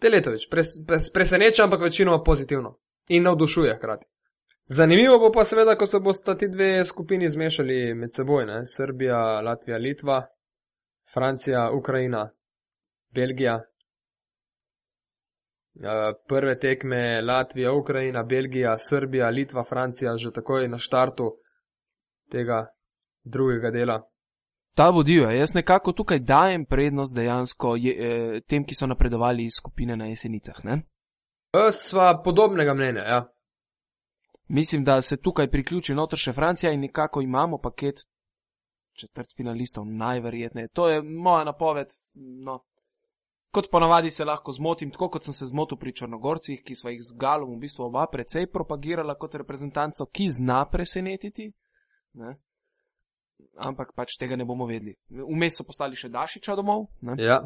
[0.00, 4.06] Teletovič pres, pres, preseneča, ampak večinoma pozitivno in navdušuje hkrati.
[4.66, 8.60] Zanimivo bo pa seveda, ko se bosta ti dve skupini zmešali med seboj, ne?
[8.66, 10.22] Srbija, Latvija, Litva,
[11.14, 12.28] Francija, Ukrajina,
[13.14, 13.60] Belgija.
[15.82, 21.32] Eh, Prve tekme Latvija, Ukrajina, Belgija, Srbija, Litva, Francija že takoj na štartu
[22.30, 22.66] tega
[23.24, 24.09] drugega dela.
[24.74, 25.30] Ta bo divja.
[25.30, 30.06] Jaz nekako tukaj dajem prednost dejansko je, eh, tem, ki so napredovali iz skupine na
[30.06, 30.64] jesenicah.
[30.64, 30.82] Ne?
[31.52, 33.26] Eh, Sva podobnega mnenja, ja.
[34.48, 38.00] Mislim, da se tukaj priključi noter še Francija in nekako imamo paket
[39.00, 40.68] četrt finalistov, najverjetneje.
[40.68, 41.88] To je moja napoved.
[42.14, 42.64] No.
[43.50, 47.00] Kot ponavadi se lahko zmotim, tako kot sem se zmotil pri Črnogorcih, ki so jih
[47.02, 51.50] z Galom v bistvu oba precej propagirala kot reprezentanco, ki zna presenetiti.
[52.14, 52.36] Ne?
[53.58, 54.94] Ampak pač tega ne bomo vedeli.
[55.10, 56.86] Vmes so postali še Dašiča domov.
[57.00, 57.16] Ne?
[57.18, 57.40] ja.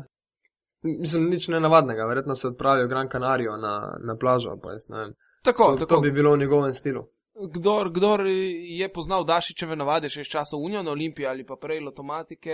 [0.85, 4.85] Mislim, nič nenavadnega, verjetno se odpravijo Gran Canarijo na, na plažo, pa jaz.
[5.43, 5.87] Tako, To, tako.
[5.87, 7.07] to bi bilo v njegovem stilu.
[7.51, 8.21] Kdor, kdor
[8.71, 12.53] je poznal Dašičeve navade še iz časov Union Olimpije ali pa prej Lotomatike,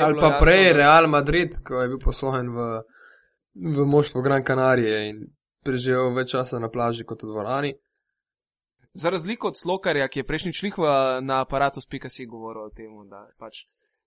[0.00, 2.66] Ali pa jasno, prej da- Real Madrid, ko je bil poslojen v,
[3.54, 5.22] v moštvo Gran Canarije in
[5.64, 7.72] preživel več časa na plaži kot v dvorani.
[8.92, 13.28] Za razliko od Slokarja, ki je prejšnjič lihva na aparatu spika.si govoril o tem, da
[13.38, 13.64] pač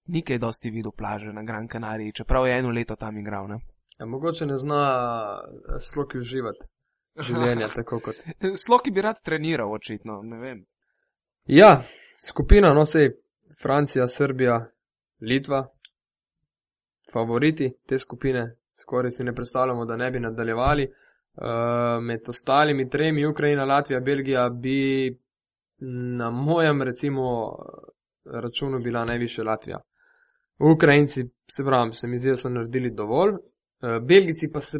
[0.07, 3.47] ni kaj dosti videl plaže na Gran Canariji, čeprav je eno leto tam igral.
[3.47, 3.59] Ne?
[3.99, 4.81] Ja, mogoče ne zna
[5.39, 6.67] eh, sloki uživati
[7.15, 8.25] življenja tako kot.
[8.57, 10.65] Sloki bi rad treniral, očitno, ne vem.
[11.45, 11.83] Ja,
[12.27, 13.11] skupina, no sej
[13.61, 14.59] Francija, Srbija,
[15.21, 15.63] Litva,
[17.13, 20.87] favoriti te skupine, skoraj si ne predstavljamo, da ne bi nadaljevali.
[21.33, 25.09] Uh, med ostalimi tremi, Ukrajina, Latvija, Belgija, bi
[26.17, 27.55] na mojem, recimo,
[28.25, 29.79] računu bila najviše Latvija.
[30.59, 33.31] Ukrajinci, se pravi, se mi zdi, da so naredili dovolj.
[33.31, 34.79] Uh, Belgijci pa se,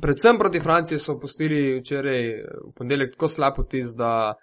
[0.00, 4.34] predvsem proti Franciji, so postili včeraj eh, v ponedeljek tako slab vtis, da,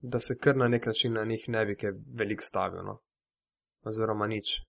[0.00, 2.84] da se kar na nek način na njih ne bi kaj veliko stavil.
[2.84, 3.00] No.
[3.84, 4.60] Oziroma nič.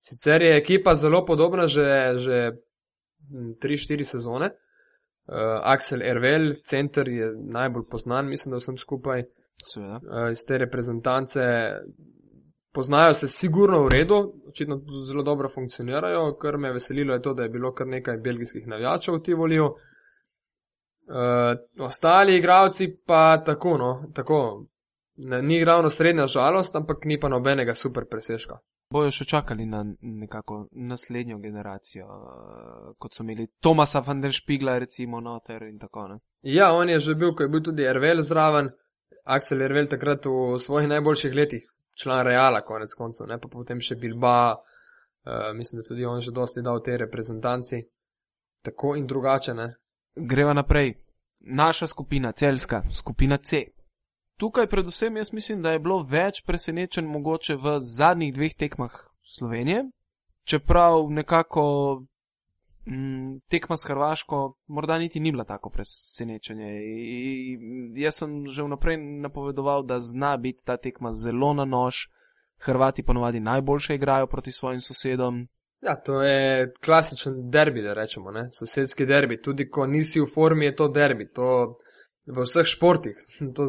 [0.00, 2.52] Sicer je ekipa zelo podobna že, že
[3.30, 4.50] 3-4 sezone.
[5.28, 9.24] Uh, Axel Ervel, center je najbolj poznan, mislim, da vsem skupaj
[9.72, 9.96] Seveda.
[9.96, 11.40] uh, iz te reprezentance.
[12.72, 17.34] Poznajo se sigurno v redu, očitno zelo dobro funkcionirajo, kar me je veselilo je to,
[17.34, 19.64] da je bilo kar nekaj belgijskih navijačev v Tivoliju.
[19.64, 19.72] Uh,
[21.80, 24.64] ostali igravci pa tako, no, tako.
[25.16, 28.58] Ne, ni ravno srednja žalost, ampak ni pa nobenega super preseška.
[28.90, 34.78] Bojo še čakali na nekako naslednjo generacijo, eh, kot so imeli Tomasa van der Špigla,
[34.78, 36.24] recimo, noter in tako naprej.
[36.42, 38.70] Ja, on je že bil, ko je bil tudi Ervel zraven,
[39.24, 41.64] Axel Ervel takrat v svojih najboljših letih,
[42.00, 46.32] član Reala, konec koncev, ne pa potem še Bilba, uh, mislim, da tudi on že
[46.32, 47.82] dosti dal tej reprezentanci,
[48.62, 49.74] tako in drugače, ne.
[50.16, 50.94] Greva naprej.
[51.40, 53.66] Naša skupina, celska, skupina C.
[54.38, 59.82] Tukaj predvsem jaz mislim, da je bilo več presenečen mogoče v zadnjih dveh tekmah Slovenije,
[60.44, 61.64] čeprav nekako
[62.86, 66.70] mm, tekma s Hrvaško morda niti ni bila tako presenečenje.
[66.86, 67.58] I,
[67.98, 68.96] jaz sem že vnaprej
[69.26, 72.06] napovedoval, da zna biti ta tekma zelo na nož.
[72.58, 75.46] Hrvati ponovadi najboljše igrajo proti svojim sosedom.
[75.82, 78.48] Ja, to je klasičen derbi, da rečemo, ne?
[78.50, 79.42] sosedski derbi.
[79.42, 81.28] Tudi ko nisi v formi, je to derbi.
[81.32, 81.78] To
[82.26, 83.16] v vseh športih.
[83.56, 83.66] To,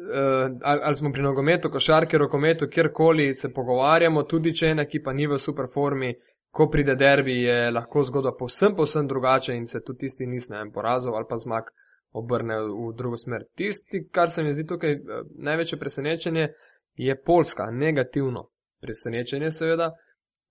[0.00, 5.12] uh, ali, ali smo pri nogometu, košarki, rokometu, kjerkoli se pogovarjamo, tudi če ena ekipa
[5.12, 6.14] ni v super formi,
[6.50, 10.64] ko pride derbi, je lahko zgodba povsem, povsem drugače in se tudi tisti nisi na
[10.64, 11.70] en porazov ali pa zmag
[12.12, 13.44] obrne v drugo smer.
[13.54, 16.48] Tisti, kar se mi zdi tukaj uh, največje presenečenje,
[16.94, 18.48] je Poljska, negativno
[18.80, 19.92] presenečenje, seveda.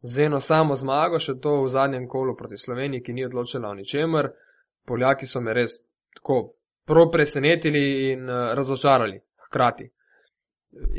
[0.01, 3.75] Z eno samo zmago, še to v zadnjem kolu proti Sloveniji, ki ni odločila o
[3.75, 4.29] ničemer,
[4.87, 5.75] Poljaki so me res
[6.15, 6.55] tako
[6.87, 7.81] prav presenetili
[8.13, 9.89] in uh, razočarali hkrati.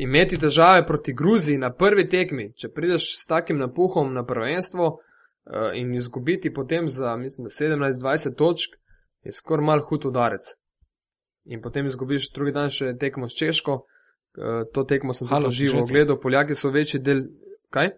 [0.03, 5.71] Imeti težave proti Gruziji na prvi tekmi, če prideš s takim napuhom na prvenstvo uh,
[5.79, 8.75] in izgubiti potem za, mislim, 17-20 točk,
[9.23, 10.51] je skoraj mal hud udarec.
[11.45, 15.85] In potem izgubiš drugi dan še tekmo s Češko, uh, to tekmo sem tudi živo
[15.87, 17.29] ogledal, Poljaki so večji del.
[17.71, 17.95] Kaj?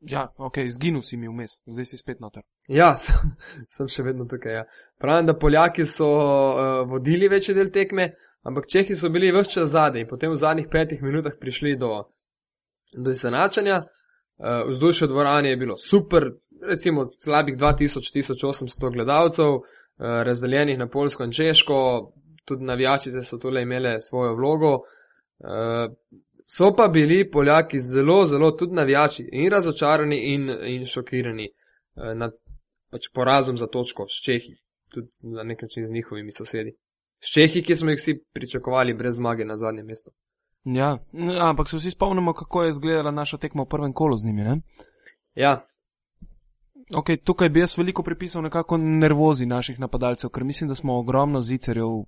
[0.00, 2.42] Ja, ok, zginil si mi vmes, zdaj si spet noter.
[2.68, 3.34] Ja, sem,
[3.68, 4.52] sem še vedno tukaj.
[4.52, 4.64] Ja.
[5.00, 8.10] Pravim, da Poljaki so uh, vodili večji del tekme,
[8.44, 11.92] ampak Čehi so bili vse čas zadnji in potem v zadnjih petih minutah prišli do,
[12.96, 13.84] do izenačanja.
[14.34, 16.32] Uh, vzdušje dvorane je bilo super,
[16.68, 19.64] recimo slabih 2000-1800 gledalcev, uh,
[20.26, 21.78] razdeljenih na Polsko in Češko,
[22.44, 24.74] tudi navijači so tole imeli svojo vlogo.
[25.38, 25.88] Uh,
[26.44, 32.32] So pa bili Poljaki zelo, zelo tudi navijači in razočarani in, in šokirani eh, nad
[32.90, 34.56] pač porazom za točko s Čehi,
[34.94, 36.76] tudi na nek način z njihovimi sosedi.
[37.18, 40.10] S Čehi, ki smo jih vsi pričakovali brez zmage na zadnjem mestu.
[40.64, 40.98] Ja,
[41.40, 44.42] ampak se vsi spomnimo, kako je izgledala naša tekma v prvem kolu z njimi.
[44.42, 44.60] Ne?
[45.34, 45.66] Ja.
[46.92, 51.40] Okay, tukaj bi jaz veliko pripisal nekako nervozi naših napadalcev, ker mislim, da smo ogromno
[51.40, 52.04] zicerjev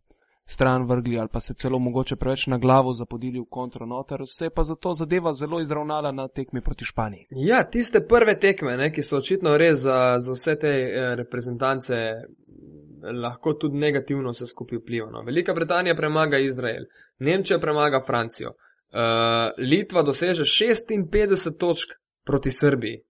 [0.47, 4.51] stran vrgli ali pa se celo mogoče preveč na glavo zapodili v kontronoter, se je
[4.51, 7.27] pa zato zadeva zelo izravnala na tekmi proti Španiji.
[7.31, 11.95] Ja, tiste prve tekme, ne, ki so očitno res za, za vse te eh, reprezentance
[13.13, 15.13] lahko tudi negativno se skupaj vplivalo.
[15.13, 15.23] No.
[15.23, 16.85] Velika Britanija premaga Izrael,
[17.19, 21.91] Nemčija premaga Francijo, uh, Litva doseže 56 točk
[22.25, 23.03] proti Srbiji.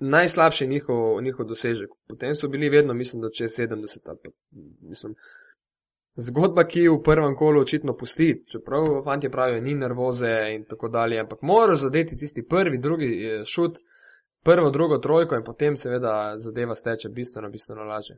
[0.00, 1.90] Najslabši njihov, njihov dosežek.
[2.08, 4.30] Potem so bili vedno, mislim, da če 70 ali pa,
[4.80, 5.14] mislim,
[6.16, 11.18] Zgodba, ki v prvem kolu očitno pusti, čeprav fanti pravijo, ni nervoze in tako dalje,
[11.20, 13.80] ampak moraš zadeti tisti prvi, drugi eh, šut,
[14.42, 18.16] prvo, drugo trojko in potem seveda zadeva steče bistveno, bistveno lažje.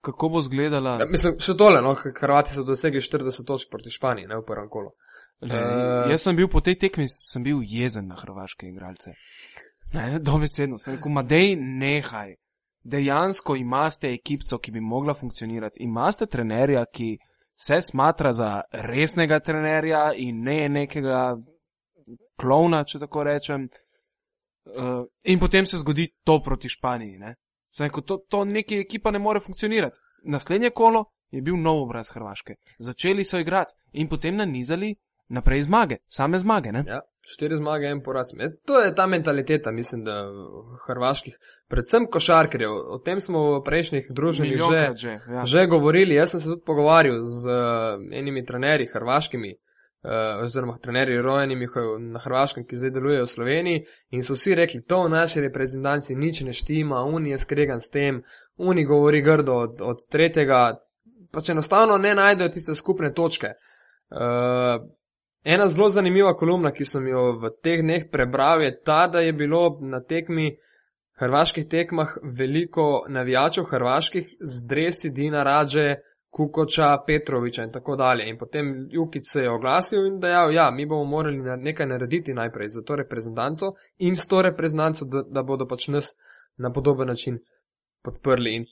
[0.00, 0.96] Kako bo izgledala?
[1.00, 4.68] Ja, mislim, še tole, no, Hrvati so dosegli 40 točk proti Španiji, ne v prvem
[4.70, 4.90] kolu.
[5.46, 9.14] Le, uh, jaz sem bil po tej tekmi, sem bil jezen na hrvaške igralce.
[9.94, 12.34] Ne, dobesedno, sem rekel, madej, nehaj
[12.82, 17.16] dejansko imate ekipco, ki bi mogla funkcionirati, imate trenerja, ki
[17.58, 21.36] se smatra za resnega trenerja in ne nekega
[22.40, 23.68] klovna, če tako rečem.
[24.68, 27.18] Uh, in potem se zgodi to proti Španiji.
[27.18, 27.34] Ne?
[27.80, 29.98] Rekel, to, to neki ekipa ne more funkcionirati.
[30.24, 32.54] Naslednje kolo je bil nov obraz Hrvaške.
[32.78, 34.94] Začeli so igrati in potem nanizali
[35.28, 36.72] naprej zmage, same zmage.
[36.86, 38.32] Ja, štiri zmage, en poraz.
[38.38, 40.24] E, to je ta mentaliteta, mislim, da
[40.86, 41.38] hrvaških,
[41.68, 42.70] predvsem košarkarjev.
[42.70, 45.44] O tem smo v prejšnjih družbah že, že, ja.
[45.44, 46.14] že govorili.
[46.14, 49.54] Jaz sem se tudi pogovarjal z uh, enimi trenerji, hrvaškimi.
[49.98, 51.66] Uh, oziroma, trenerji rojenimi
[51.98, 53.80] na Hrvaškem, ki zdaj delujejo v Sloveniji,
[54.14, 57.90] in so vsi rekli, to v naši reprezentanci nič ne štima, uni je skregan s
[57.90, 58.20] tem,
[58.56, 60.78] uni govori grdo od, od tretjega,
[61.34, 63.56] pač enostavno ne najdejo tiste skupne točke.
[64.14, 64.86] Uh,
[65.48, 69.32] Ena zelo zanimiva kolumna, ki sem jo v teh dneh prebral, je ta, da je
[69.32, 70.50] bilo na tekmi,
[71.22, 75.94] hrvaških tekmah, veliko navijačev hrvaških z dresi Dina Rađe,
[76.30, 78.26] Kukoča, Petroviča in tako dalje.
[78.28, 82.68] In potem Jukic se je oglasil in dejal, ja, mi bomo morali nekaj narediti najprej
[82.68, 86.12] za to reprezentanco in s to reprezentanco, da, da bodo pač nas
[86.56, 87.38] na podoben način
[88.04, 88.54] podprli.
[88.54, 88.64] In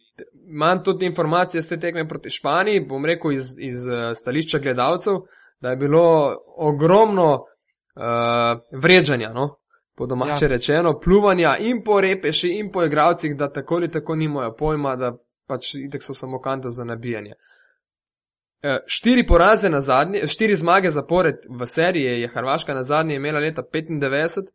[0.53, 5.25] imam tudi informacije z te tekme proti Španiji, bom rekel iz, iz eh, stališča gledalcev
[5.61, 9.57] da je bilo ogromno uh, vređanja, no?
[9.97, 10.49] po domače ja.
[10.49, 15.13] rečeno, pluvanja in po repeši in po igravcih, da tako ali tako nimajo pojma, da
[15.47, 17.33] pač itek so samo kanta za nabijanje.
[17.33, 23.41] Uh, štiri poraze na zadnje, štiri zmage zapored v seriji je Hrvaška na zadnje imela
[23.41, 24.53] leta 95,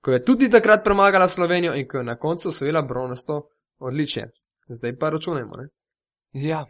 [0.00, 4.30] ko je tudi takrat premagala Slovenijo in ko je na koncu osvojila bronasto odličje.
[4.68, 5.56] Zdaj pa računajmo.
[5.56, 5.68] Ne?
[6.32, 6.66] Ja,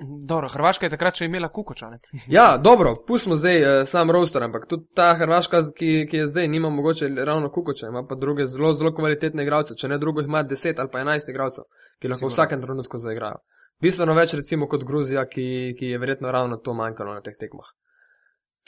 [0.00, 1.98] Dobro, Hrvaška je takrat še imela kukočane.
[2.36, 6.48] Ja, dobro, pustimo zdaj uh, sam roster, ampak tudi ta Hrvaška, ki, ki je zdaj,
[6.48, 10.44] nima mogoče ravno kukoča, ima pa druge zelo, zelo kvalitetne igralce, če ne drugo, ima
[10.44, 11.68] 10 ali pa 11 igralcev,
[12.00, 13.42] ki lahko v vsakem trenutku zaigrajo.
[13.80, 17.68] Bistveno več recimo kot Gruzija, ki, ki je verjetno ravno to manjkalo na teh tekmah.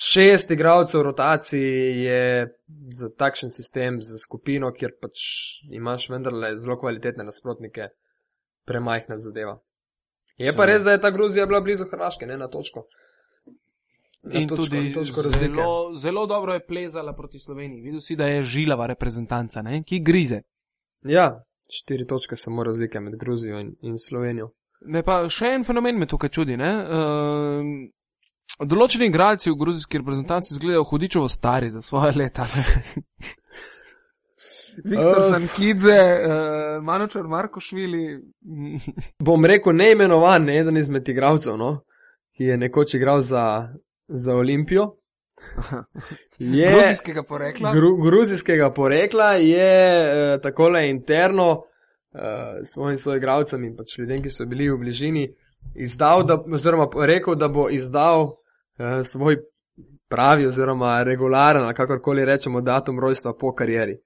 [0.03, 2.23] Šest igralcev v rotaciji je
[2.97, 5.27] za takšen sistem, za skupino, kjer pač
[5.71, 7.93] imaš vendarle zelo kvalitetne nasprotnike,
[8.69, 9.61] premajhna zadeva.
[10.39, 12.87] Je pa res, da je ta Gruzija bila blizu Hrvaške, ne na točko.
[14.25, 15.55] Na In točko, tudi na točko razlike.
[15.55, 17.83] zelo, zelo dobro je plezala proti Sloveniji.
[17.83, 19.83] Videl si, da je žilava reprezentanca, ne?
[19.83, 20.41] ki grize.
[21.05, 24.53] Ja, štiri točke samo razlike med Gruzijo in, in Slovenijo.
[24.87, 26.57] Ne, pa še en fenomen me tukaj čudi.
[26.57, 26.71] ne.
[26.71, 27.75] Ehm,
[28.63, 32.47] Določeni igralci v gruzijski reprezentanci izgledajo hudičevo stari za svoje leta.
[34.85, 35.31] Viktor Uf.
[35.31, 38.19] Sankidze, uh, Manočar Markošvili.
[38.45, 38.77] mm,
[39.27, 41.85] Bom rekel neimenovan, ne eden izmed igralcev, no,
[42.37, 43.69] ki je nekoč igral za,
[44.09, 44.97] za Olimpijo.
[46.39, 47.73] Je Gruzijskega porekla.
[47.73, 49.73] gru, gruzijskega porekla, je
[50.35, 51.63] uh, takole interno uh,
[52.63, 55.25] svojim soigralcem in pač ljudem, ki so bili v bližini,
[55.75, 59.41] izdal, da, oziroma rekel, da bo izdal uh, svoj
[60.09, 63.97] pravi oziroma regularen, kakorkoli rečemo, datum rojstva po karieri.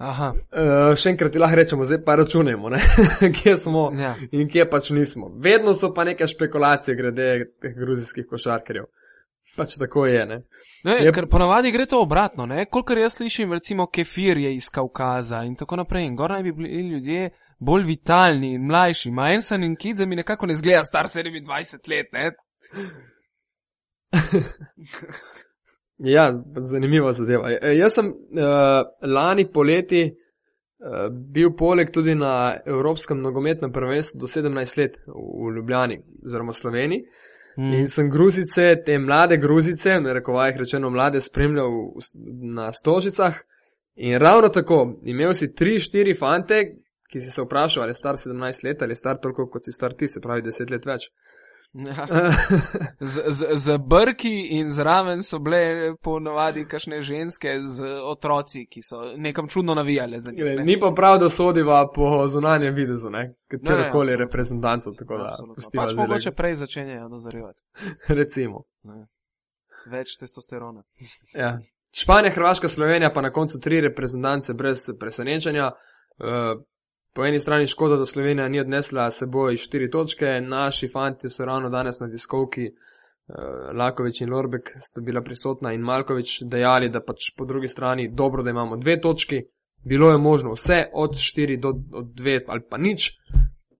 [0.00, 2.70] Aha, Uh, še enkrat lahko rečemo, zdaj pa računajmo,
[3.36, 4.14] kje smo ja.
[4.32, 5.28] in kje pač nismo.
[5.36, 7.26] Vedno so pa neke špekulacije glede
[7.76, 8.86] gruzijskih košarkarjev.
[9.56, 10.38] Pač tako je, ne.
[10.88, 12.64] Ne, Je- ker ponavadi gre to obratno, ne?
[12.64, 16.06] Kolikor jaz slišim, recimo kefir je iz Kaukaza in tako naprej.
[16.08, 19.10] In gor naj bi bili ljudje bolj vitalni in mlajši.
[19.10, 21.84] Majensan in Kidze mi nekako ne zgleda star 27
[22.16, 22.34] let?
[26.04, 27.50] Ja, zanimiva zadeva.
[27.52, 34.30] E, Jaz sem uh, lani poleti uh, bil poleg tudi na Evropskem nogometnem prvenstvu do
[34.30, 37.04] 17 let v Ljubljani, oziroma Sloveniji.
[37.58, 37.72] Mm.
[37.74, 41.70] In sem Gruzice, te mlade Gruzice, v narekovajih rečeno mlade, spremljal
[42.54, 43.36] na stožicah.
[44.00, 46.62] In ravno tako, imel si 3-4 fante,
[47.10, 49.72] ki si se vprašal, ali je star 17 let ali je star toliko, kot si
[49.72, 51.10] star ti, se pravi 10 let več.
[51.72, 52.06] Ja.
[53.00, 58.96] Z, z, z brki in zraven so bile ponovadi kašne ženske z otroci, ki so
[59.16, 60.44] nekam čudno navijale za njih.
[60.44, 60.64] ne.
[60.64, 64.16] Ni pa prav, da sodiva po zunanjem videzu, ne, katero koli absolutno.
[64.24, 67.60] reprezentanco, tako da pustiva Pač mogoče prej začenjajo dozorevati.
[68.20, 68.64] recimo.
[68.82, 69.06] Ne.
[69.86, 70.82] Več testosterona.
[71.34, 71.58] Ja.
[71.92, 75.70] Španija, Hrvaška, Slovenija pa na koncu tri reprezentance brez presenečenja.
[76.18, 76.62] Uh,
[77.14, 81.44] po eni strani škoda, da Slovenija ni odnesla s seboj štiri točke, naši fanti so
[81.44, 87.00] ravno danes na tiskovki, uh, Lakovič in Lorbek sta bila prisotna in Malkovič dejali, da
[87.00, 89.42] pač po drugi strani dobro, da imamo dve točki,
[89.84, 93.12] bilo je možno vse od štiri do od dve ali pa nič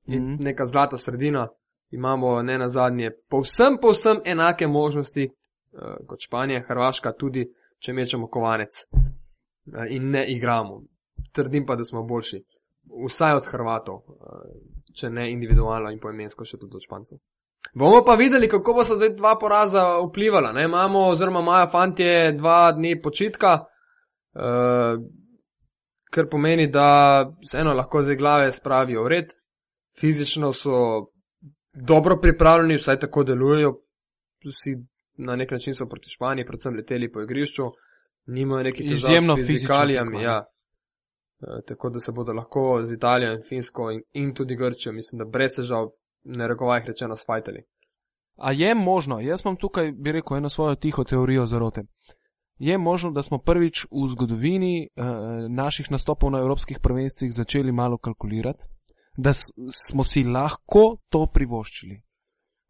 [0.07, 0.43] in Mhm.
[0.43, 1.49] neka zlata sredina.
[1.91, 7.47] Imamo ne na zadnje povsem, povsem enake možnosti uh, kot Španija, Hrvaška, tudi
[7.79, 10.83] če mečemo kovanec uh, in ne igramo.
[11.33, 12.45] Trdim pa, da smo boljši,
[13.07, 14.47] vsaj od Hrvatov, uh,
[14.97, 17.21] če ne individualno in poimensko še tudi od Špancev.
[17.75, 20.53] Bomo pa videli, kako bo se zdaj dva poraza vplivala.
[20.53, 20.65] Ne?
[20.65, 25.03] Imamo, oziroma imajo fantje dva dni počitka, uh,
[26.11, 26.89] kar pomeni, da
[27.45, 29.35] vseeno lahko zdaj glave spravijo v red,
[30.01, 30.77] fizično so
[31.73, 33.75] dobro pripravljeni, vsaj tako delujejo,
[34.47, 34.77] vsi
[35.19, 37.71] na nek način so proti Španiji, predvsem leteli po igrišču,
[38.27, 40.11] nimajo nekih težav Izjemno s fizično fizikalijami.
[40.11, 40.25] tekmo, ne.
[40.25, 40.45] Ja.
[41.41, 45.19] E, Tako da se bodo lahko z Italijo in Finsko in, in tudi Grčijo, mislim,
[45.19, 45.91] da brez težav,
[46.25, 47.63] ne rekovajih rečeno, sfajtali.
[48.37, 51.83] A je možno, jaz imam tukaj, bi rekel, eno svojo tiho teorijo zarote.
[52.59, 55.05] Je možno, da smo prvič v zgodovini eh,
[55.49, 58.65] naših nastopov na evropskih prvenstvih začeli malo kalkulirati,
[59.17, 59.33] da
[59.87, 62.03] smo si lahko to privoščili.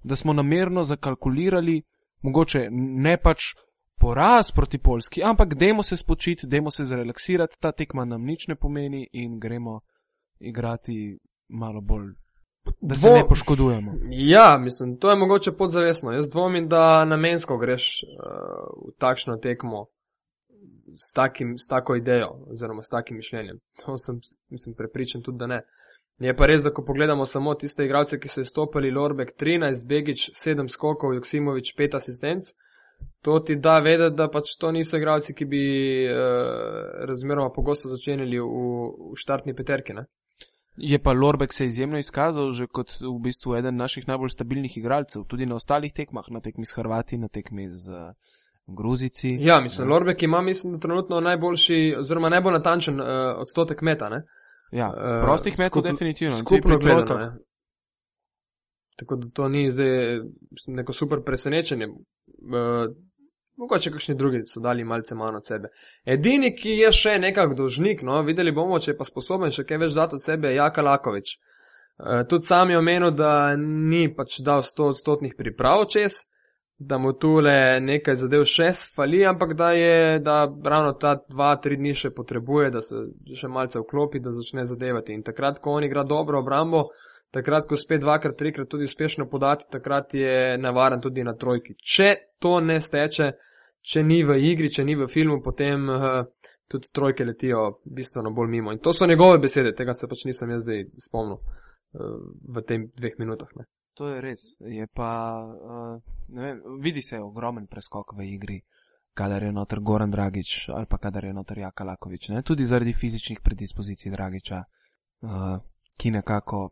[0.02, 1.82] Da smo namerno zakalkulirali,
[2.22, 3.54] mogoče ne pač
[4.00, 8.56] poraz proti Polski, ampak dajmo se spočiti, dajmo se zrelaksirati, ta tekma nam nič ne
[8.56, 9.80] pomeni in gremo
[10.40, 12.12] igrati malo bolj,
[12.80, 13.92] da se Dvo- ne poškodujemo.
[14.10, 16.12] Ja, mislim, to je mogoče podzavestno.
[16.12, 19.86] Jaz dvomim, da namensko greš uh, v takšno tekmo
[20.96, 23.58] s, takim, s tako idejo oziroma s takim mišljenjem.
[23.84, 25.62] To sem, mislim, prepričan tudi, da ne.
[26.20, 30.30] Je pa res, da ko pogledamo samo tiste igralce, ki so izstopili, Lorbek 13, Begič
[30.36, 32.50] 7 skokov, Joksimovič 5 asistenc,
[33.22, 35.62] to ti da vedeti, da pač to niso igralci, ki bi
[36.08, 36.14] uh,
[37.08, 38.48] razmeroma pogosto začenjali v,
[39.12, 39.92] v štartni peterki.
[39.94, 40.06] Ne?
[40.76, 45.24] Je pa Lorbek se izjemno izkazal že kot v bistvu eden naših najbolj stabilnih igralcev,
[45.28, 48.14] tudi na ostalih tekmah, na tekmi s Hrvati, na tekmi z uh,
[48.66, 49.28] Gruzici.
[49.40, 53.06] Ja, mislim, Lorbek ima, mislim, da trenutno najboljši, oziroma najbolj natančen uh,
[53.38, 54.08] odstotek meta.
[54.08, 54.22] Ne?
[54.72, 56.36] Ja, Eh, prostih metov skupno- definitivno.
[56.36, 57.32] Skupno gledano.
[58.96, 60.20] Tako da to ni zdaj
[60.66, 61.88] neko super presenečenje.
[62.40, 62.92] Uh,
[63.60, 65.68] mogoče kakšni drugi so dali malce manj od sebe.
[66.04, 69.82] Edini, ki je še nekako dožnik, no, videli bomo, če je pa sposoben še kaj
[69.84, 71.36] več dati od sebe, je Jaka Lakovič.
[72.00, 76.22] Uh, tudi sam je omenil, da ni pač dal 100 odstotnih priprav čez,
[76.80, 81.76] da mu tule nekaj zadev še fali, ampak da je, da ravno ta dva, tri
[81.76, 83.02] dni še potrebuje, da se
[83.36, 85.12] še malce vklopi, da začne zadevati.
[85.12, 86.86] In takrat, ko on igra dobro obrambo,
[87.30, 91.74] takrat, ko spet dvakrat, trikrat tudi uspešno podati, takrat je navaren tudi na trojki.
[91.74, 93.32] Če to ne steče,
[93.80, 96.22] če ni v igri, če ni v filmu, potem uh,
[96.70, 98.72] tudi trojke letijo bistveno bolj mimo.
[98.72, 101.40] In to so njegove besede, tega se pač nisem jaz zdaj spomnil
[101.92, 103.48] v tem dveh minutah.
[103.58, 103.66] Ne.
[103.98, 104.54] To je res.
[104.62, 108.60] Je pa, uh, vem, vidi se ogromen preskok v igri,
[109.14, 112.28] kadar je noter Goran Dragič ali pa kadar je noter Jaka Lakovič.
[112.28, 112.42] Ne?
[112.42, 115.58] Tudi zaradi fizičnih predispozicij Dragiča, uh,
[115.98, 116.70] ki nekako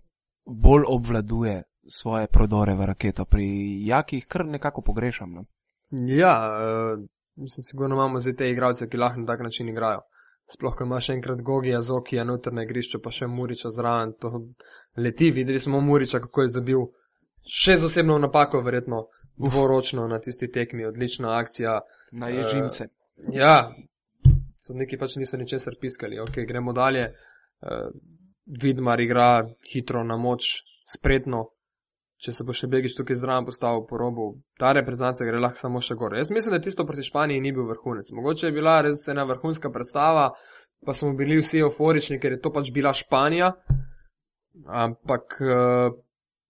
[0.48, 3.24] bolj obvladuje svoje prodore v raketo.
[3.24, 3.46] Pri
[3.86, 5.32] Jakih kar nekako pogrešam.
[5.32, 5.44] Ne?
[5.90, 7.04] Ja, uh,
[7.36, 10.00] mislim, sigurno imamo zdaj te igralce, ki lahko na tak način igrajo.
[10.52, 14.30] Sploh, ko imaš enkrat Gogija, Zokija, notrne igrišče, pa še Muriča zraven, to
[14.96, 15.30] leti.
[15.30, 16.84] Videli smo Muriča, kako je zabil
[17.44, 21.80] še z osebno napako, verjetno dvoročno na tisti tekmi, odlična akcija.
[22.12, 22.88] Na ježimce.
[22.88, 23.68] Uh, ja,
[24.64, 26.20] sodniki pač niso ničesar piskali.
[26.20, 27.10] Ok, gremo dalje.
[27.60, 27.92] Uh,
[28.48, 31.50] Vidmar igra hitro na moč, spretno.
[32.18, 34.24] Če se bo še Begič tukaj zraven postavil po robu,
[34.58, 36.18] ta reprezentanca gre lahko samo še gore.
[36.18, 38.10] Jaz mislim, da tisto proti Španiji ni bil vrhunec.
[38.16, 40.32] Mogoče je bila res ena vrhunska predstava,
[40.82, 43.52] pa smo bili vsi euforični, ker je to pač bila Španija.
[44.66, 45.94] Ampak uh,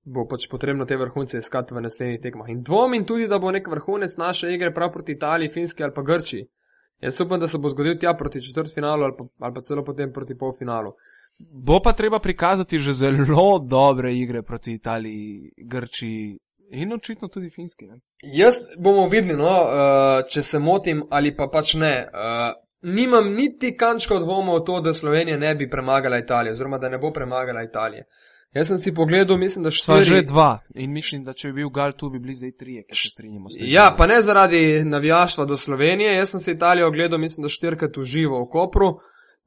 [0.09, 2.49] bo pač potrebno te vrhunce iskati v naslednjih tekmah.
[2.49, 6.07] In dvomim tudi, da bo nek vrhunec naše igre prav proti Italiji, Finski ali pa
[6.07, 6.41] Grči.
[7.05, 10.39] Jaz upam, da se bo zgodil tja proti četrtfinalu ali, ali pa celo potem proti
[10.39, 10.97] polfinalu.
[11.39, 16.39] Bo pa treba prikazati že zelo dobre igre proti Italiji, Grčiji
[16.71, 17.87] in očitno tudi Finski.
[17.87, 18.01] Ne?
[18.23, 21.95] Jaz bomo videli, no, uh, če se motim ali pa pač ne.
[22.13, 26.89] Uh, nimam niti kančka dvoma v to, da Slovenija ne bi premagala Italije, oziroma da
[26.89, 28.05] ne bo premagala Italije.
[28.55, 30.03] Jaz sem si pogledal, mislim, da štiri...
[30.03, 32.97] že dva in mislim, da če bi bil Gal tu, bi bili zdaj trije, ki
[32.97, 33.49] se strinjamo.
[33.61, 36.15] Ja, pa ne zaradi navijaštva do Slovenije.
[36.15, 38.95] Jaz sem si Italijo ogledal, mislim, da štirikrat v živo v Kopru.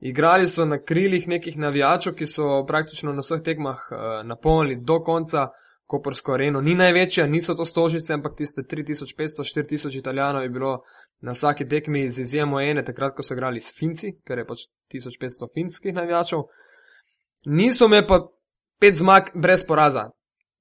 [0.02, 5.00] Igrali so na krilih nekih navijačev, ki so praktično na vseh tekmah uh, napolnili do
[5.04, 5.48] konca.
[5.92, 10.84] Kopersko areno ni največja, niso to stožice, ampak tiste 3500-4000 italijanov je bilo
[11.20, 14.58] na vsaki tekmi z izjemo ene, takrat, ko so igrali s Finci, ker je pač
[14.94, 16.40] 1500 finskih navijačev.
[17.46, 18.22] Niso me pa
[18.80, 20.10] pet zmag brez poraza.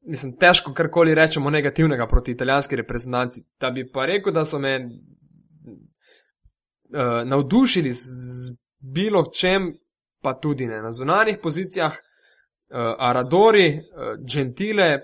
[0.03, 3.41] Mislim, težko karkoli rečemo negativnega proti italijanski reprezentanci.
[3.61, 4.91] Da bi pa rekel, da so me uh,
[7.25, 9.73] navdušili z bilo čem,
[10.23, 14.99] pa tudi ne na zunanjih pozicijah, uh, Aradori, uh, Gentile,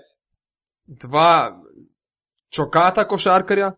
[0.85, 1.61] dva
[2.49, 3.71] čokata košarkarja.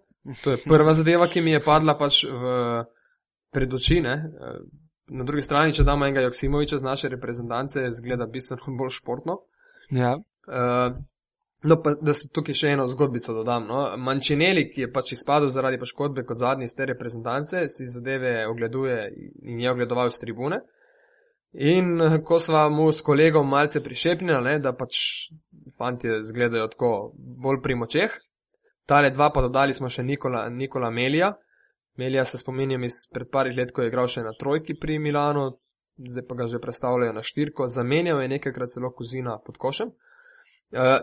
[0.44, 2.84] To je prva zadeva, ki mi je padla pač v
[3.52, 4.14] predočine.
[4.14, 4.60] Uh,
[5.10, 9.40] na drugi strani, če damo enega Joksimoviča z naše reprezentance, zgleda bistveno bolj športno.
[9.90, 10.18] Ja.
[10.46, 11.00] Uh,
[11.64, 13.66] No, pa da se tukaj še eno zgodbico dodam.
[13.68, 13.82] No.
[14.00, 19.00] Mančineli, ki je pač izpadel zaradi poškodbe kot zadnji iz te reprezentance, si zadeve ogleduje
[19.44, 20.62] in je ogledoval z tribune.
[21.60, 24.96] In ko sva mu s kolegom malce prišepnili, da pač
[25.76, 28.16] fanti zgledajo tako bolj pri močeh,
[28.88, 31.34] tale dva pa dodali smo še Nikola, Nikola Melija.
[32.00, 35.50] Melija se spominjam iz pred parih let, ko je igral še na trojki pri Milanu,
[36.00, 39.90] zdaj pa ga že predstavljajo na štirko, zamenjal je nekajkrat celo kozina pod košem.
[39.90, 40.09] Uh,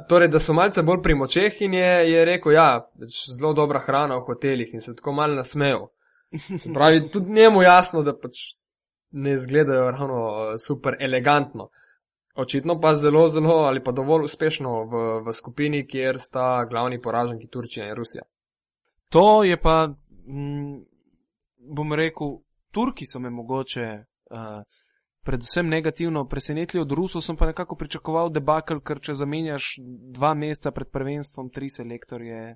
[0.08, 2.68] torej, da so malce bolj pri močeh in je, je rekel, ja,
[3.00, 5.88] je zelo dobra hrana v hotelih in se tako malo nasmejal.
[6.62, 8.56] Se pravi, tudi njemu jasno, da pač
[9.10, 11.68] ne izgledajo ravno uh, super elegantno.
[12.36, 17.48] Očitno pa zelo, zelo ali pa dovolj uspešno v, v skupini, kjer sta glavni poraženki
[17.48, 18.22] Turčija in Rusija.
[19.08, 19.88] To je pa,
[20.26, 20.84] m, mm,
[21.74, 22.38] bom rekel,
[22.72, 24.04] Turki so me mogoče.
[24.30, 24.62] Uh,
[25.26, 29.74] predvsem negativno presenetili od Rusov, sem pa nekako pričakoval debakl, ker če zamenjaš
[30.14, 32.54] dva meseca pred prvenstvom tri selektorje,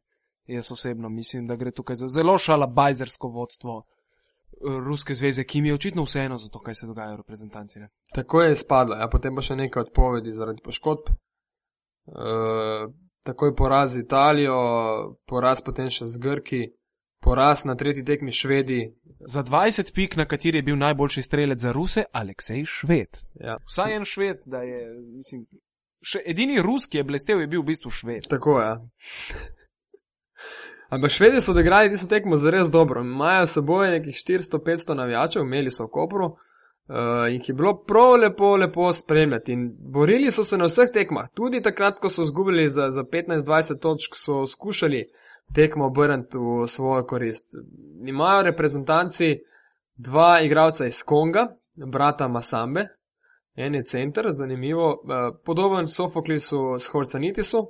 [0.51, 5.69] jaz osebno mislim, da gre tukaj za zelo šalabajzersko vodstvo eh, Ruske zveze, ki mi
[5.69, 7.83] je očitno vseeno za to, kaj se dogaja v reprezentanci.
[7.83, 7.91] Ne?
[8.15, 11.13] Tako je spadlo, ja, potem pa še nekaj odpovedi zaradi poškodb.
[12.11, 12.89] Uh,
[13.23, 14.57] takoj poraz Italijo,
[15.29, 16.63] poraz potem še z Grki,
[17.21, 21.73] poraz na tretji tekmi Švedi, za 20 pik, na kateri je bil najboljši strelec za
[21.73, 23.21] Ruse, Aleksej Šved.
[23.35, 23.59] Ja.
[23.69, 24.81] Vsaj en Šved, da je,
[25.17, 25.47] mislim,
[26.03, 28.29] še edini Rus, ki je blestev, je bil v bistvu Šved.
[28.31, 28.67] Tako je.
[28.67, 28.77] Ja.
[30.91, 33.01] Ampak švedi so odigrali tisto tekmo zelo dobro.
[33.01, 36.37] Imajo s seboj nekih 400-500 navijačev, imeli so v Kopru.
[36.91, 39.53] Uh, jih je bilo prav lepo, lepo spremljati.
[39.53, 43.79] In borili so se na vseh tekmah, tudi takrat, ko so zgubili za, za 15-20
[43.79, 45.05] točk, so skušali
[45.55, 47.47] tekmo obrniti v svojo korist.
[48.07, 49.39] Imajo reprezentanci
[49.97, 51.47] dva igralca iz Konga,
[51.87, 52.87] brata Masambe,
[53.55, 57.67] en je center, zanimivo, uh, podoben Sofoklisu s Horcanitisu,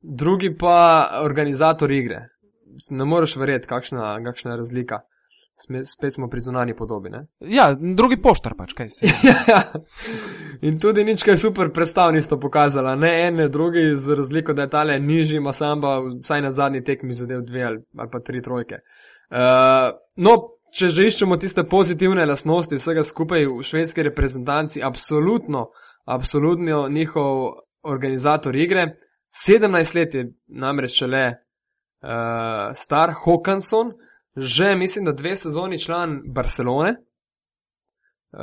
[0.00, 2.28] drugi pa organizator igre.
[2.90, 5.00] Ne moreš verjeti, kakšna je razlika.
[5.60, 7.10] Sme, spet smo pri zunani podobi.
[7.10, 7.26] Ne?
[7.58, 9.10] Ja, drugi poštar pač, kaj se.
[9.48, 9.62] Ja.
[10.62, 14.66] In tudi nič kaj super predstav nista pokazala, ne en, ne drugi, z razliko, da
[14.66, 18.42] je tale nižji, ima samba, vsaj na zadnji tekmi zadev dve ali, ali pa tri
[18.42, 18.80] trojke.
[19.30, 20.36] Uh, no,
[20.74, 25.68] če že iščemo tiste pozitivne lasnosti vsega skupaj v švedski reprezentanci, absolutno,
[26.06, 28.92] absolutno njihov organizator igre,
[29.46, 33.92] 17 let je namreč šele uh, star Hawkinson,
[34.40, 36.94] že mislim, da dve sezoni član Barcelone.
[38.32, 38.40] Uh,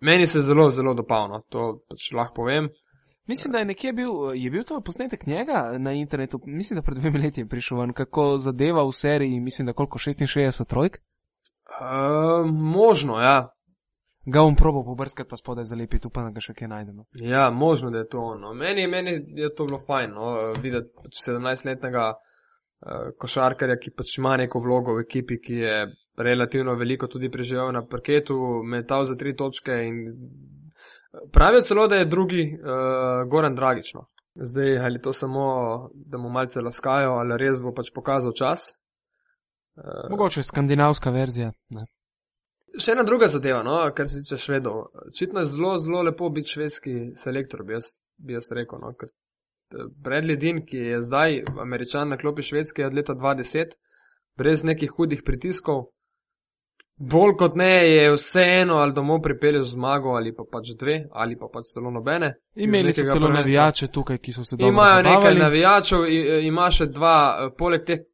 [0.00, 2.68] meni se zelo, zelo dopavno, to pač lahko povem.
[3.26, 6.98] Mislim, da je nekje bil, je bil to posnetek njega na internetu, mislim, da pred
[6.98, 10.98] dvemi leti je prišel ven, kako zadeva v seriji, mislim, da koliko 66 trojk.
[11.80, 13.48] Uh, možno, ja.
[14.26, 17.04] Ga bom probal pobrskati, pa spodaj zalepiti, upam, da ga še kaj najdemo.
[17.22, 18.54] Ja, možno, da je to ono.
[18.54, 22.27] Meni, meni je to bilo fajn, no, videti pač 17-letnega uh,
[23.18, 25.78] košarkarja, ki pač ima neko vlogo v ekipi, ki je
[26.18, 29.98] relativno veliko tudi preživel na parketu, metal za tri točke in
[31.32, 34.06] pravijo celo, da je drugi uh, Goran Dragično.
[34.34, 35.44] Zdaj, ali to samo,
[35.94, 38.78] da mu malce laskajo, ali res bo pač pokazal čas.
[39.74, 41.52] Uh, Mogoče skandinavska verzija.
[41.74, 41.86] Ne.
[42.78, 44.84] Še ena druga zadeva, no, kar se tiče švedov.
[45.08, 48.78] Očitno je zelo, zelo lepo biti švedski selektor, bi jaz, bi jaz rekel.
[48.82, 48.92] No,
[50.04, 53.76] Bradley Dean, ki je zdaj američan na klopi švedske od leta 2010,
[54.36, 55.84] brez nekih hudih pritiskov,
[56.98, 61.46] bolj kot ne je vseeno, ali domov pripelješ zmago, ali pa pač dve, ali pa
[61.52, 62.34] pač celo nobene.
[62.54, 63.34] Imeli so celo prvenstva.
[63.40, 65.16] navijače tukaj, ki so se dobro Imajo zabavali.
[65.16, 66.06] nekaj navijačev,
[66.42, 68.04] ima še dva, poleg teh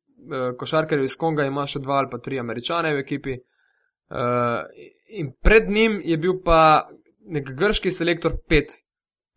[0.59, 3.39] košarkarjev iz Konga, ima še dva ali pa tri američane v ekipi.
[5.21, 6.85] In pred njim je bil pa
[7.25, 8.73] nek grški selektor pet,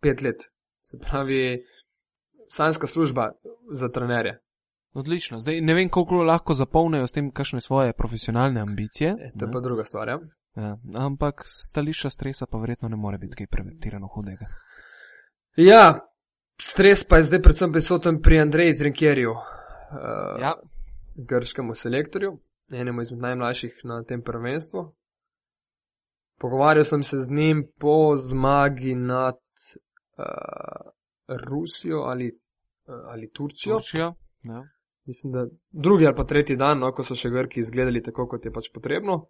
[0.02, 0.44] pet let,
[0.84, 1.64] se pravi,
[2.50, 3.32] sanska služba
[3.72, 4.40] za trenerje.
[4.94, 5.40] Odlično.
[5.40, 9.10] Zdaj ne vem, koliko lahko zapolnijo s tem, kakšne svoje profesionalne ambicije.
[9.10, 10.08] E, to je pa druga stvar.
[10.08, 10.18] Ja?
[10.56, 14.46] Ja, ampak stališča stresa pa verjetno ne more biti kaj prevetirano hudega.
[15.56, 16.00] Ja,
[16.60, 20.54] stres pa je zdaj predvsem prisoten pri Andreji Trinkjerju, uh, Ja,
[21.16, 22.38] grškemu selektorju,
[22.72, 24.94] enemu izmed najmlajših na tem prvenstvu.
[26.40, 29.38] Pogovarjal sem se z njim po zmagi nad
[30.18, 30.90] uh,
[31.28, 32.32] Rusijo ali,
[32.86, 33.78] uh, ali Turčijo.
[33.78, 34.14] Turčija.
[34.44, 34.64] Ja.
[35.08, 38.44] Mislim, da drugi ali pa tretji dan, no, ko so še Grki izgledali tako, kot
[38.44, 39.22] je pač potrebno.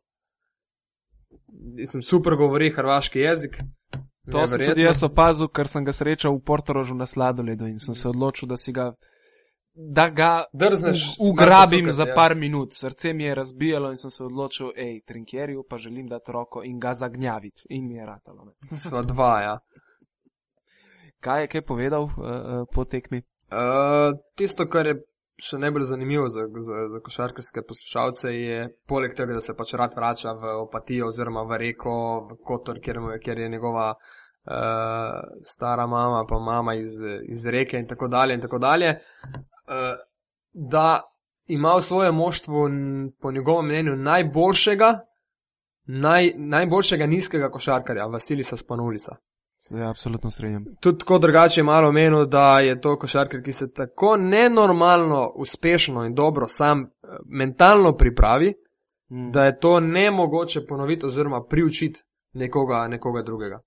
[1.79, 3.61] Mislim, super govori hrvaški jezik.
[4.33, 7.95] To sem tudi jaz opazil, ker sem ga srečal v Portorožu na sladoledu in sem
[7.95, 8.93] se odločil, da si ga.
[9.79, 12.15] Da ga Drzneš ugrabim narko za ja.
[12.15, 16.33] par minut, srce mi je razbijalo in sem se odločil, hej, trinkjerju pa želim dati
[16.35, 17.69] roko in ga zagnjaviti.
[17.71, 18.45] In mi je ratalo.
[18.45, 18.77] Ne.
[18.77, 19.55] Sva dva, ja.
[21.21, 23.23] Kaj je kaj povedal uh, uh, po tekmi?
[23.51, 24.99] Uh, tisto, kar je
[25.39, 29.95] še najbolj zanimivo za, za, za košarkarske poslušalce, je poleg tega, da se pač rad
[29.97, 31.99] vrača v opatijo oziroma v reko,
[32.31, 36.99] v Kotor, kjer, kjer je njegova uh, stara mama, pa mama iz,
[37.29, 39.95] iz reke in tako dalje in tako dalje, uh,
[40.53, 40.89] da
[41.49, 42.67] ima v svojem moštvu
[43.21, 44.91] po njegovem mnenju najboljšega,
[45.87, 49.17] naj, najboljšega nizkega košarkarja, Vasilisa Spanulisa.
[49.59, 50.65] Se ja, absolutno strinjam.
[50.81, 56.05] Tudi tako drugače je malo omenil, da je to košarkar, ki se tako nenormalno, uspešno
[56.05, 56.87] in dobro sam eh,
[57.27, 58.55] mentalno pripravi,
[59.11, 59.31] Mm.
[59.31, 62.01] da je to nemogoče ponoviti oziroma priučiti
[62.33, 63.61] nekoga, nekoga drugega.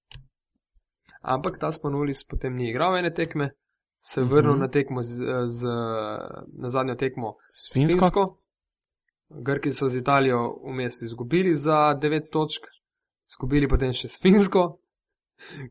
[1.22, 3.50] Ampak ta Spanulis potem ni igral ene tekme,
[4.00, 4.60] se je vrnil Mhm.
[4.60, 5.16] na tekmo z,
[5.48, 5.66] z,
[6.60, 7.74] na zadnjo tekmo S?
[7.74, 8.38] Finsko.
[9.30, 12.62] Grki so z Italijo vmes izgubili za 9 točk,
[13.28, 14.78] izgubili potem še s Finsko,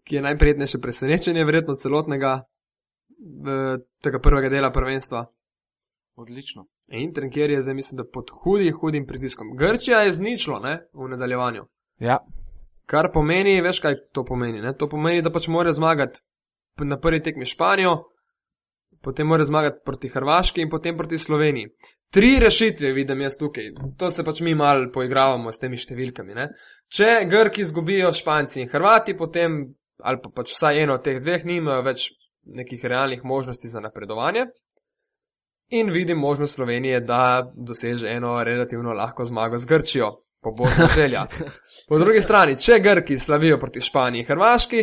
[0.05, 5.27] ki je najprijetnejše presenečenje, verjetno celotnega eh, tega prvega dela prvenstva.
[6.17, 6.67] Odlično.
[6.89, 9.57] In Trenkjer je zdaj, mislim, da pod hudim, hudim pritiskom.
[9.57, 11.65] Grčija je zničila ne, v nadaljevanju.
[11.99, 12.19] Ja,
[12.91, 14.61] Kar pomeni, veš kaj to pomeni?
[14.63, 14.73] Ne?
[14.75, 16.25] To pomeni, da pač mora zmagati
[16.83, 17.93] na prvi tekmi Španijo,
[19.05, 21.71] potem mora zmagati proti Hrvaški in potem proti Sloveniji.
[22.11, 23.69] Tri rešitve vidim jaz tukaj.
[23.99, 26.35] To se pač mi malo poigravamo s temi številkami.
[26.35, 26.49] Ne?
[26.91, 29.61] Če Grki izgubijo Španci in Hrvati, potem,
[30.03, 32.09] ali pa pač vsaj eno od teh dveh, nimajo več
[32.51, 34.49] nekih realnih možnosti za napredovanje.
[35.71, 40.11] In vidim možnost Slovenije, da doseže eno relativno lahko zmago z Grčijo.
[40.43, 41.27] Pobožna želja.
[41.89, 44.83] Po drugi strani, če Grki slavijo proti Španiji in Hrvaški,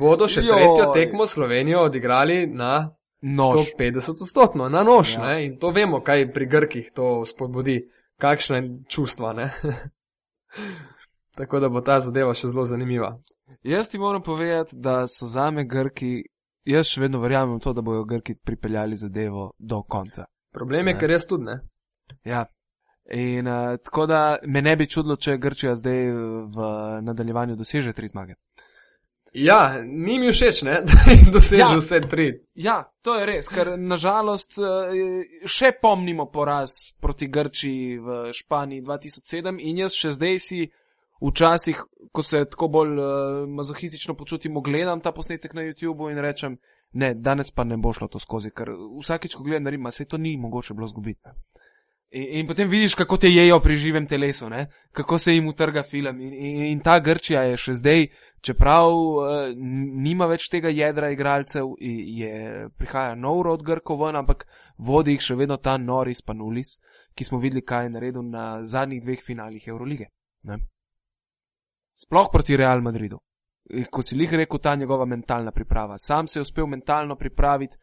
[0.00, 0.54] bodo še Joj.
[0.56, 3.72] tretjo tekmo Slovenijo odigrali na Nož.
[3.78, 5.14] 150 odstotno, na nož.
[5.14, 5.38] Ja.
[5.38, 9.32] In to vemo, kaj pri Grkih to spodbudi, kakšne čustva.
[9.32, 9.50] Ne?
[11.38, 13.14] Tako da bo ta zadeva še zelo zanimiva.
[13.62, 16.24] Jaz ti moram povedati, da so zame Grki,
[16.64, 20.26] jaz še vedno verjamem v to, da bojo Grki pripeljali zadevo do konca.
[20.52, 21.00] Problem je, Ne.
[21.00, 21.60] ker jaz tudi ne.
[22.24, 22.44] Ja.
[23.12, 26.10] In uh, tako da me ne bi čudilo, če Grčija zdaj
[26.54, 26.68] v
[27.02, 28.34] nadaljevanju doseže tri zmage.
[29.34, 30.82] Ja, ni mi všeč, ne?
[30.88, 31.76] da jim doseže Ja.
[31.76, 32.26] vse tri.
[32.54, 34.58] Ja, to je res, ker nažalost
[35.48, 40.60] še pomnimo poraz proti Grčiji v Španiji 2007 in jaz še zdaj si
[41.22, 41.80] včasih,
[42.12, 46.58] ko se tako bolj uh, mazohistično počutim, gledam ta posnetek na YouTubu in rečem,
[46.92, 50.18] ne, danes pa ne bo šlo to skozi, ker vsakič, ko gledam, naredim, se to
[50.18, 51.30] ni mogoče bilo zgubiti.
[52.12, 54.66] Ne." In, in potem vidiš, kako te jejo pri živem telesu, ne?
[54.92, 56.20] kako se jim utrga film.
[56.20, 58.06] In, in, in ta Grčija je še zdaj,
[58.40, 59.24] čeprav uh,
[60.02, 64.46] nima več tega jedra igralcev, je, prihaja nov rod Grkov ven, ampak
[64.78, 66.76] vodi jih še vedno ta Noris Panulis,
[67.14, 70.10] ki smo videli, kaj je naredil na zadnjih dveh finalih Eurolige.
[70.48, 70.58] Ne?
[71.94, 73.20] Sploh proti Real Madridu.
[73.72, 75.96] In Ko si lih rekel, ta njegova mentalna priprava.
[75.98, 77.76] Sam se je uspel mentalno pripraviti,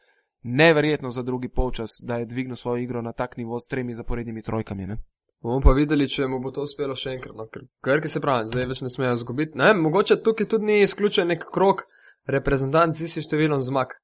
[0.44, 4.42] neverjetno za drugi polčas, da je dvignil svojo igro na tak nivo s tremi zaporednimi
[4.42, 4.88] trojkami.
[4.88, 4.98] Ne?
[5.42, 7.36] Bomo pa videli, če mu bo to uspelo še enkrat.
[7.36, 9.58] No, ker Grki se pravi, zdaj več ne smejo zgubiti.
[9.60, 11.86] Ne, mogoče tukaj tudi ni izključen nek krok
[12.28, 13.96] reprezentant z istim številom zmag.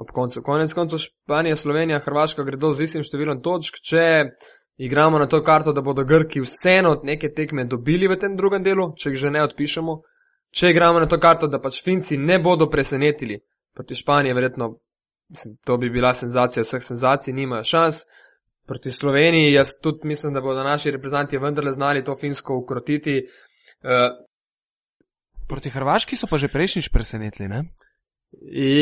[0.00, 0.40] Ob koncu.
[0.42, 3.76] Konec koncev Španija, Slovenija, Hrvaška gredo z istim številom točk.
[3.84, 4.04] Če
[4.82, 8.90] igramo na to karto, da bodo Grki vseeno neke tekme dobili v tem drugem delu,
[8.96, 9.98] če jih že ne odpišemo.
[10.52, 13.38] Če igramo na to karto, da pač Finci ne bodo presenetili
[13.76, 14.72] proti Španiji, verjetno
[15.32, 18.02] mislim, to bi bila senzacija vseh senzacij, nimajo šans.
[18.66, 23.24] Proti Sloveniji, jaz tudi mislim, da bodo naši reprezentanti vendarle znali to finsko ukrotiti.
[23.82, 24.12] Uh,
[25.48, 27.48] Proti Hrvaški so pa že prejšnjič presenetili.
[27.48, 27.64] Ne?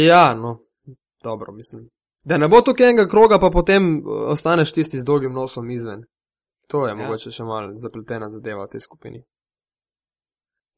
[0.06, 0.58] ja, no,
[1.22, 1.88] dobro, mislim.
[2.24, 6.04] Da ne bo tukaj enega kroga, pa potem eh, ostaneš tisti z dolgim nosom izven.
[6.68, 6.94] To je ja.
[6.94, 9.22] mogoče še malo zapletena zadeva v tej skupini.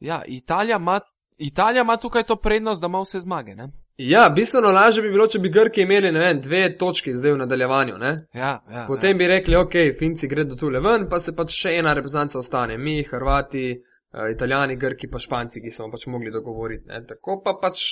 [0.00, 1.00] Ja, Italija ima,
[1.36, 3.54] Italija ima tukaj to prednost, da ima vse zmage.
[3.54, 3.68] Ne?
[3.96, 7.98] Ja, bistveno lažje bi bilo, če bi Grki imeli, vem, dve točki zdaj v nadaljevanju,
[8.00, 8.12] ne?
[8.34, 11.92] Ja, ja, Potem bi rekli, ok, Finci gredo tule ven, pa se pač še ena
[11.94, 12.78] reprezentanca ostane.
[12.80, 16.88] Mi, Hrvati, eh, Italijani, Grki, pa Španci, ki smo pač mogli dogovoriti.
[16.88, 17.02] Ne?
[17.06, 17.84] Tako pa pač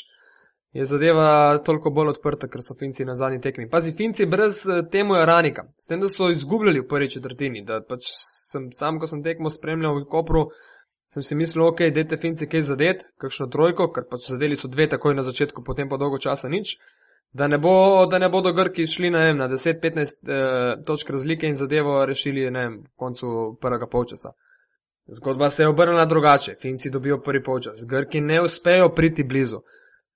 [0.72, 3.68] je zadeva toliko bolj odprta, ker so Finci na zadnji tekmi.
[3.68, 7.64] Pazi, Finci brez eh, temu je ranika, s tem, da so izgubljali v prvi četrtini,
[7.66, 8.08] da pač
[8.50, 10.48] sem sam, ko sem tekmo spremljal v Kopru,
[11.10, 14.86] sem si mislil, ok, dajte Finci kaj zadet, kakšno trojko, ker pač zadeli so dve
[14.90, 16.76] takoj na začetku, potem pa dolgo časa nič.
[17.32, 21.54] Da ne, bo, da ne bodo Grki šli na, na 10-15 eh, točk razlike in
[21.56, 24.32] zadevo rešili v koncu prvega polčasa.
[25.06, 26.54] Zgodba se je obrnila drugače.
[26.60, 29.62] Finci dobijo prvi polčas, Grki ne uspejo priti blizu.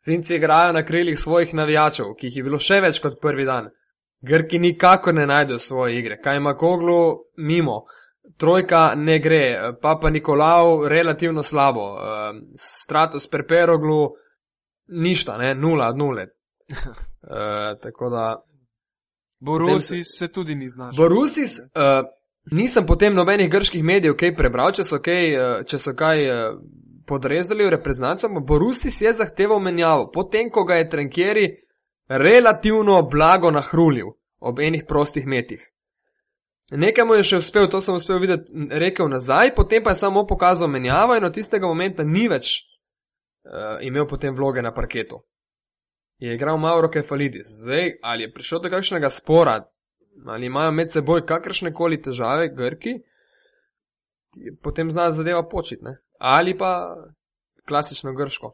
[0.04, 3.70] Finci igrajo na krilih svojih navijačev, ki jih je bilo še več kot prvi dan.
[4.22, 6.18] Grki nikakor ne najdejo svoje igre.
[6.22, 7.84] Kaj ima Koglu mimo?
[8.36, 14.10] Trojka ne gre, Papa Nikolau relativno slabo, eh, Stratos Perperoglu
[14.86, 16.26] ništa, ne, nula od nule.
[17.22, 18.44] Uh, tako da.
[19.40, 20.96] Borusi se tudi ni znašel.
[20.96, 22.06] Borusis, uh,
[22.50, 26.60] nisem potem nobenih grških medijev kaj prebral, če so kaj, uh, če so kaj uh,
[27.06, 28.28] podrezali v reprezentanco.
[28.40, 31.46] Borusis je zahteval menjavo, potem ko ga je Trenkjeri
[32.08, 35.73] relativno blago nahrulil ob enih prostih metih.
[36.70, 40.24] Nekaj mu je še uspel, to sem uspel videti, rekel nazaj, potem pa je samo
[40.26, 42.54] pokazal menjavo in od tistega momenta ni več
[43.44, 45.20] uh, imel potem vloge na parketu.
[46.18, 47.50] Je igral Mauro Kefalidis.
[47.64, 49.58] Zdaj, ali je prišel do kakšnega spora,
[50.26, 52.96] ali imajo med seboj kakršne koli težave, Grki,
[54.62, 55.98] potem zna zadeva početi, ne?
[56.18, 56.96] ali pa
[57.68, 58.52] klasično grško.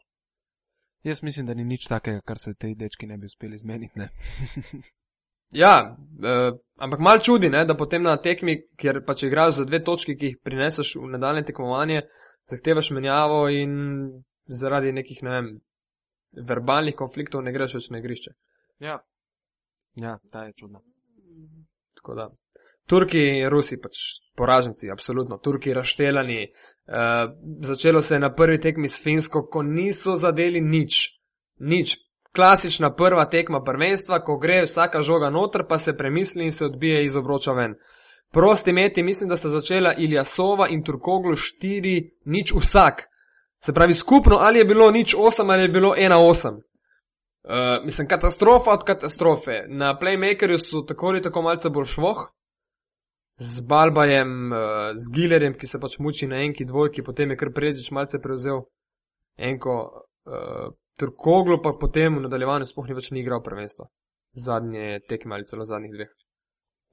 [1.03, 4.01] Jaz mislim, da ni nič takega, kar se tej dečki ne bi uspeli zmeniti.
[5.53, 9.83] Ja, eh, ampak mal čudi, ne, da potem na tekmi, kjer pač igraš za dve
[9.85, 12.05] točki, ki jih prineseš v nadaljne tekmovanje,
[12.51, 13.73] zahtevaš menjavo in
[14.47, 15.51] zaradi nekih, ne vem,
[16.47, 18.35] verbalnih konfliktov ne greš več na igrišče.
[18.81, 19.01] Ja.
[19.99, 20.81] ja, ta je čudna.
[21.99, 22.29] Tako da.
[22.91, 23.99] Turki in Rusi pač
[24.37, 25.39] poraženci, absolutno.
[25.39, 26.47] Turki razštelani.
[26.91, 27.31] Uh,
[27.67, 31.21] začelo se je na prvi tekmi s Finsko, ko niso zadeli nič.
[31.61, 31.97] Nič.
[32.41, 37.05] Klasična prva tekma prvenstva, ko gre vsaka žoga noter, pa se premisli in se odbije
[37.05, 37.75] iz obroča ven.
[38.33, 43.03] Prosti meti, mislim, da sta začela Iljasova in Turkoglu 4, nič vsak.
[43.65, 46.49] Se pravi, skupno ali je bilo nič 8 ali je bilo 1-8.
[46.49, 49.65] Uh, mislim, katastrofa od katastrofe.
[49.69, 52.29] Na Playmakerju so tako ali tako malce bolj švoh.
[53.37, 54.59] z Balbajem, uh,
[54.95, 58.63] z Gilerjem, ki se pač muči na enki dvojki, potem je kar Prezič malce prevzel
[59.37, 60.07] enko.
[60.25, 63.89] Uh, Turkoglu pa potem v nadaljevanju sploh ni več ni igral prvenstvo.
[64.37, 66.11] Zadnje tekme ali celo zadnjih dveh.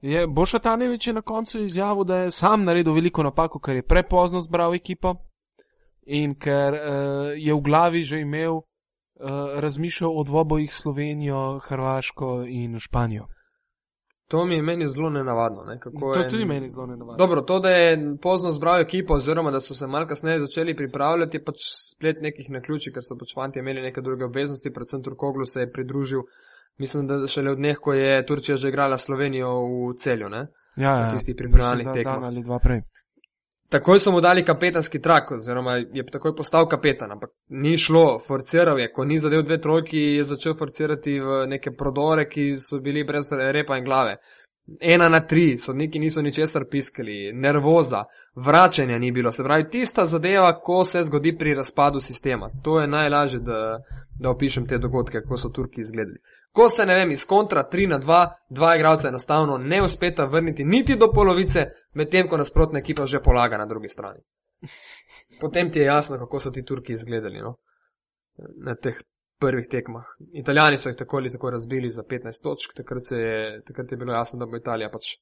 [0.00, 4.40] Je Bošatanevič je na koncu izjavil, da je sam naredil veliko napako, ker je prepozno
[4.40, 5.16] zbral ekipo
[6.06, 6.80] in ker uh,
[7.36, 13.26] je v glavi že imel, uh, razmišljal o dvobojih Slovenijo, Hrvaško in Španijo.
[14.28, 15.64] To mi je meni zelo nenavadno.
[15.64, 15.78] Ne?
[16.00, 17.16] To je tudi meni zelo nenavadno.
[17.16, 21.36] Dobro, to, da je pozno zbral ekipo, oziroma da so se malo kasneje začeli pripravljati,
[21.36, 21.56] je pač
[21.94, 25.72] splet nekih naključij, ker so pač fanti imeli neke druge obveznosti, predvsem Turkoglu se je
[25.72, 26.22] pridružil.
[26.78, 30.46] Mislim, da šele od dneh, ko je Turčija že igrala Slovenijo v celju, ne?
[30.76, 31.10] Ja, ja.
[31.10, 32.14] Tistih pripravljalnih tekmov.
[32.14, 32.82] Dan ali dva prej.
[33.68, 38.78] Takoj so mu dali kapetanski trak, oziroma je takoj postal kapetan, ampak ni šlo, forciral
[38.80, 43.04] je, ko ni zadev dve trojki, je začel forcirati v neke prodore, ki so bili
[43.04, 44.16] brez repa in glave.
[44.80, 48.04] Ena na tri, sodniki niso ničesar piskali, nervoza,
[48.34, 49.32] vračanja ni bilo.
[49.32, 52.50] Se pravi, tista zadeva, ko se zgodi pri razpadu sistema.
[52.64, 53.78] To je najlažje, da,
[54.20, 56.18] da opišem te dogodke, kako so Turki izgledali.
[56.58, 58.14] Ko se ne vem, iz kontra 3 na 2,
[58.50, 63.58] dva igralca enostavno ne uspeta vrniti niti do polovice, medtem ko nasprotna ekipa že polaga
[63.58, 64.18] na drugi strani.
[65.40, 67.54] Potem ti je jasno, kako so ti Turki izgledali no?
[68.64, 68.98] na teh
[69.38, 70.04] prvih tekmah.
[70.34, 74.12] Italijani so jih tako ali tako razbili za 15 točk, takrat, je, takrat je bilo
[74.12, 75.14] jasno, da bo Italija pač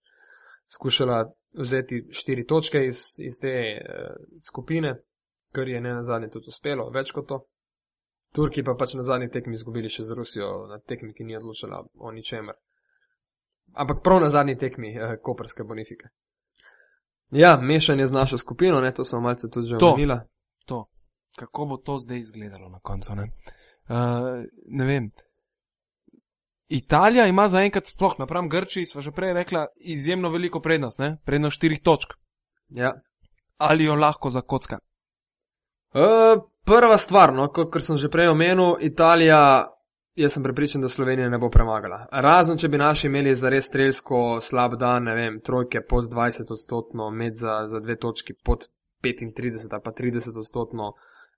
[0.75, 4.17] skušala vzeti 4 točke iz, iz te uh,
[4.49, 4.95] skupine,
[5.53, 7.43] kar je ne na zadnje tudi uspelo, več kot to.
[8.37, 11.81] Turki pa pač na zadnji tekmi izgubili še z Rusijo, na tekmi, ki ni odločila
[11.81, 12.57] o ničemer.
[13.81, 16.11] Ampak prav na zadnji tekmi eh, koperske bonifike.
[17.35, 20.19] Ja, mešanje z našo skupino, ne, to smo malce tudi že omenili.
[20.67, 20.85] To,
[21.37, 23.31] kako bo to zdaj izgledalo na koncu, ne?
[23.89, 25.11] Uh, ne vem.
[26.69, 31.17] Italija ima zaenkrat, sploh napram Grčiji, smo že prej rekla, izjemno veliko prednost, ne?
[31.25, 32.15] prednost štirih točk.
[32.69, 32.93] Ja.
[33.57, 34.79] Ali jo lahko zakocka?
[35.95, 39.69] Uh, Prva stvar, no, kot sem že prej omenil, Italija,
[40.19, 42.09] jaz sem prepričan, da Slovenija ne bo premagala.
[42.11, 46.51] Razen, če bi naši imeli za res strelsko slab dan, ne vem, trojke pod 20
[46.51, 48.67] odstotno, med za, za dve točki pod
[49.05, 50.91] 35 ali pa 30 odstotno.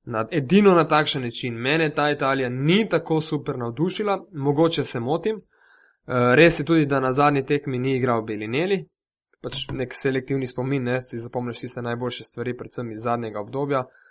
[0.08, 1.60] Na, edino na takšen način.
[1.60, 5.36] Mene ta Italija ni tako super navdušila, mogoče se motim.
[5.36, 8.80] Uh, res je tudi, da na zadnji tekmi ni igral Belineli,
[9.42, 13.84] pač nek selektivni spomin, ne, si zapomniš vse najboljše stvari, predvsem iz zadnjega obdobja.
[13.84, 14.07] Uh,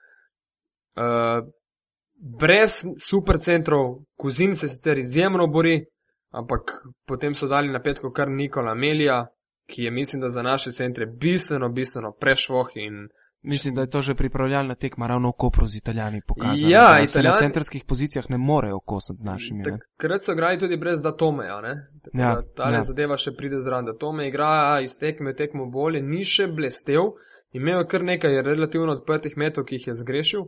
[2.17, 2.71] brez
[3.09, 5.85] supercentrov, Kuzin se sicer izjemno bori,
[6.29, 6.61] ampak
[7.05, 9.25] potem so dali na petko kar Nikola Melija,
[9.67, 13.07] ki je, mislim, da za naše centre bistveno, bistveno prešvoh in.
[13.41, 16.71] Mislim, da je to že pripravljalna tekma, ravno v Kopru z Italijani pokazala.
[16.71, 17.35] Ja, da se Italijani...
[17.35, 19.63] na centrskih pozicijah ne morejo kosati z našimi.
[19.63, 21.73] Takrat so igrali tudi brez Datomeja, ne?
[22.13, 22.81] Ja, da ta ja.
[22.81, 23.85] zadeva še pride zraven.
[23.85, 27.13] Datome igra iz tekme v tekmo bolje, ni še blestev,
[27.51, 30.47] imel je kar nekaj relativno odprtih metov, ki jih je zgrešil.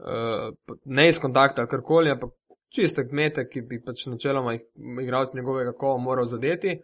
[0.00, 2.32] Uh, ne iz kontakta, karkoli, ampak
[2.72, 4.62] čiste kmete, ki bi pač načeloma jih
[5.02, 6.78] igralci njegovega kova moral zadeti.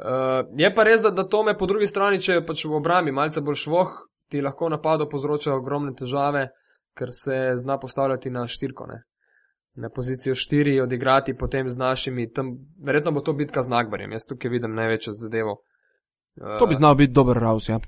[0.00, 2.76] Uh, je pa res, da, da to me po drugi strani, če je pač v
[2.76, 3.94] obrambi malce bolj švoh,
[4.30, 6.50] ti lahko napado povzroča ogromne težave,
[6.96, 9.02] ker se zna postavljati na štirko, ne?
[9.80, 12.50] na pozicijo štiri, odigrati potem z našimi, tam
[12.84, 15.60] verjetno bo to bitka z Nagbarjem, jaz tukaj vidim največjo zadevo.
[16.36, 17.78] Uh, to bi znal biti dober raus, ja.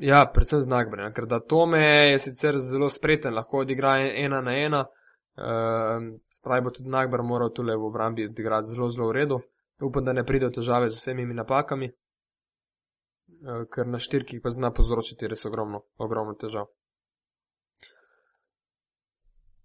[0.00, 1.80] Ja, predvsem znak brena, ker da Tome
[2.10, 7.52] je sicer zelo spreten, lahko odigra ena na ena, uh, spravi bo tudi Nagbar moral
[7.52, 9.40] tule v obrambi odigrati zelo, zelo v redu.
[9.80, 14.72] Upam, da ne pride v težave z vsemi napakami, uh, ker na štirkih pa zna
[14.72, 16.72] povzročiti res ogromno, ogromno težav.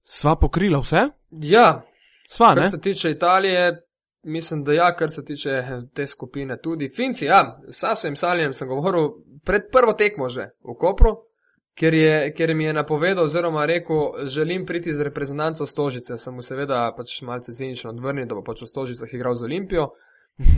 [0.04, 1.08] Sva pokrila vse?
[1.32, 1.82] Ja,
[2.28, 2.54] sva.
[2.60, 3.85] Kar se tiče Italije,
[4.26, 5.64] mislim, da ja, kar se tiče
[5.94, 6.90] te skupine tudi.
[6.96, 9.10] Finci, ja, s Sasom Saljem sem govoril
[9.46, 11.16] pred prvo tekmo že v Kopru,
[11.78, 16.18] ker, je, ker mi je napovedal oziroma rekel, želim priti z reprezentanco Stožice.
[16.18, 19.90] Sem mu seveda pač malce zinično odvrnil, da bo pač v Stožicah igral z Olimpijo.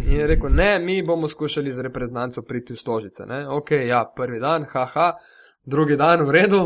[0.07, 3.26] In je rekel, ne, mi bomo skušali z reprezentanco priti v Stožice.
[3.26, 3.47] Ne?
[3.47, 5.11] Ok, ja, prvi dan, haha,
[5.65, 6.61] drugi dan v redu,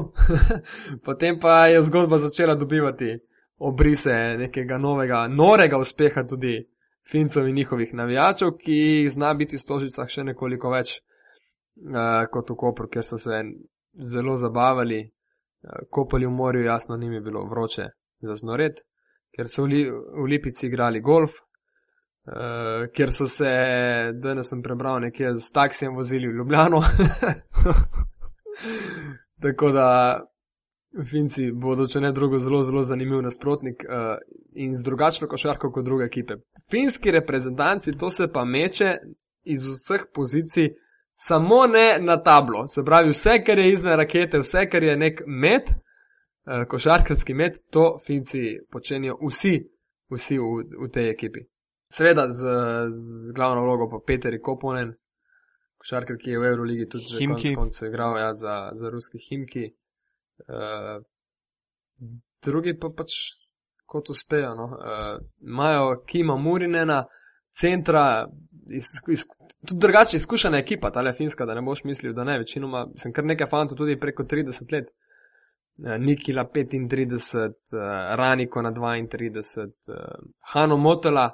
[1.05, 3.17] potem pa je zgodba začela dobivati
[3.61, 6.55] obrise nekega novega, norega uspeha tudi
[7.09, 12.57] Fincov in njihovih navijačev, ki zna biti v Stožicah še nekoliko več uh, kot v
[12.57, 13.41] Kopru, ker so se
[14.13, 17.87] zelo zabavali, uh, kopali v morju, jasno, ni mi bilo vroče
[18.21, 18.83] za znored,
[19.33, 21.39] ker so v, li, v Lipici igrali golf,
[22.29, 23.51] uh, ker so se,
[24.21, 26.83] danes sem prebral, nekje z taksijem vozili v Ljubljano.
[29.41, 29.87] Tako da
[30.91, 34.17] Finci bodo, če ne drugo, zelo, zelo zanimiv nasprotnik uh,
[34.59, 36.35] in z drugačno košarko kot druge ekipe.
[36.71, 38.97] Finski reprezentanci, to se pa meče
[39.43, 40.73] iz vseh pozicij
[41.15, 42.67] samo ne na tablo.
[42.67, 47.63] Se pravi, vse, kar je izven rakete, vse, kar je nek met, uh, košarkarski met,
[47.71, 49.55] to Finci počenjajo vsi,
[50.11, 51.47] vsi v, v tej ekipi.
[51.91, 52.57] Seveda z,
[52.91, 54.91] z glavno vlogo pa Peter Koponen,
[55.79, 57.55] košarkar, ki je v Euroligi tudi že Himki.
[57.55, 59.71] konec koncev igral ja, za, za ruski Himki.
[60.47, 61.03] Uh,
[62.45, 63.11] drugi pa pač
[63.85, 64.55] kot uspejo.
[64.55, 64.63] No.
[64.63, 67.05] Uh, imajo Kima Murinena,
[67.61, 68.27] centra,
[68.69, 69.25] iz, iz,
[69.67, 72.37] tudi drugače izkušena ekipa, ta le finska, da ne boš mislil, da ne.
[72.39, 74.91] Večinoma sem kar nekaj fantov tudi preko 30 let.
[74.91, 77.81] Uh, Nikila 35, uh,
[78.19, 79.95] Raniko na 32, uh,
[80.53, 81.29] Hano Motela,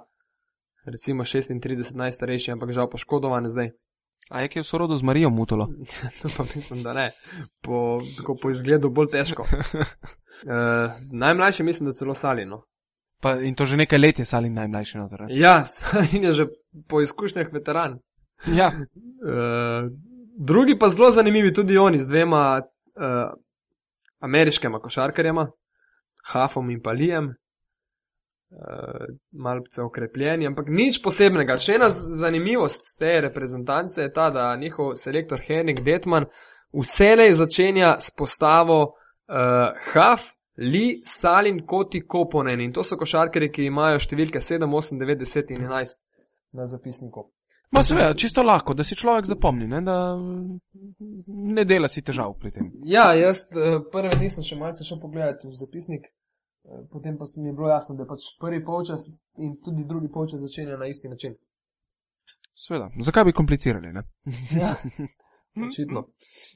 [0.86, 3.72] recimo 36, najstarejši, ampak žal poškodovan zdaj.
[4.30, 5.68] A je kaj v sorodu z Marijo Mutolo?
[6.22, 7.10] To pa mislim, da ne.
[7.62, 9.44] Po, tako po izgledu bolj težko.
[9.44, 10.92] Uh,
[11.24, 12.64] najmlajši mislim, da celo Salino.
[13.22, 15.22] Pa, in to že nekaj let je Salin najmlajši noter.
[15.22, 15.28] ne?
[15.30, 16.46] Ja, Salin je že
[16.88, 18.00] po izkušnjah veteran.
[18.48, 18.72] Ja,
[19.18, 19.90] Uh,
[20.38, 23.34] drugi pa zelo zanimivi, tudi oni z dvema uh,
[24.20, 25.48] ameriškima košarkarjema,
[26.32, 27.34] Hafom in Palijem.
[28.48, 31.58] Uh, malce okrepljeni, ampak nič posebnega.
[31.60, 36.30] Še ena zanimivost te reprezentance je ta, da njihov selektor Henrik Detman
[36.72, 40.30] vselej začenja s postavo uh, Haf,
[40.64, 45.52] Li, Salin, Koti, Koponen in to so košarkari, ki imajo številke 7, 8, 9, 10
[45.54, 46.00] in 11
[46.56, 47.28] na zapisniku.
[47.76, 52.56] Ma seveda, čisto lahko, da si človek zapomni, ne, da ne dela si težav pri
[52.56, 52.72] tem.
[52.88, 56.17] Ja, jaz uh, prve nisem še malce šel pogledati v zapisnik, uh,
[56.92, 59.08] potem pa mi je bilo jasno, da pač prvi polčas
[59.38, 61.36] in tudi drugi polčas začenja na isti način.
[62.56, 64.04] Seveda, zakaj bi komplicirali, ne?
[64.62, 64.74] Ja,
[65.68, 66.08] očitno.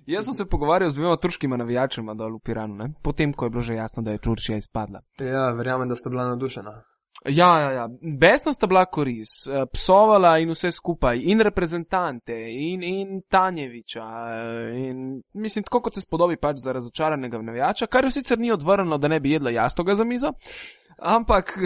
[0.05, 2.93] Jaz sem se pogovarjal z dvema turškima navijačema dol v Piranu, ne?
[3.03, 5.01] Potem, ko je bilo že jasno, da je Turčija izpadla.
[5.20, 6.82] Ja, verjamem, da ste bila navdušena.
[7.30, 7.89] Ja, ja, ja.
[8.19, 14.05] Besna sta bila koris, eh, psovala in vse skupaj, in reprezentante, in, in Tanjeviča.
[14.32, 18.51] eh, In, mislim, tako kot se spodobi pač za razočaranega navijača, kar jo sicer ni
[18.51, 20.34] odvrnilo, da ne bi jedla jastoga za mizo,
[20.97, 21.57] ampak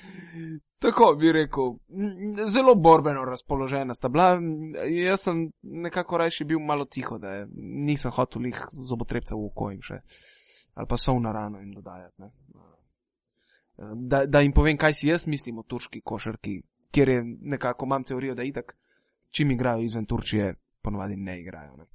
[0.82, 1.74] tako bi rekel,
[2.46, 4.38] zelo borbeno razpoložena sta bila.
[4.88, 9.82] Jaz sem nekako rajši bil malo tiho, da nisem hotel jih zobotrebca v oko jim
[9.82, 10.00] še,
[10.74, 12.22] ali pa sol na rano jim dodajati.
[12.22, 12.32] Ne.
[13.94, 18.04] Da, da jim povem, kaj si jaz mislim o turški košarki, kjer je nekako imam
[18.04, 18.76] teorijo, da itak,
[19.30, 21.76] čim igrajo izven Turčije, ponovadi ne igrajo.
[21.76, 21.86] Ne.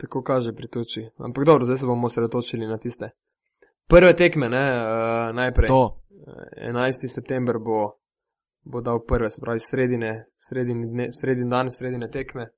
[0.00, 1.08] Tako kaže pri toči.
[1.18, 3.10] Ampak dobro, zdaj se bomo osredotočili na tiste.
[3.88, 5.68] Prve tekme, ne, uh, najprej.
[5.68, 7.08] To, Eh, 11.
[7.08, 7.98] september bo,
[8.62, 12.48] bo dal prve, se pravi sredine, sredini, dne, sredin dan, sredine tekme.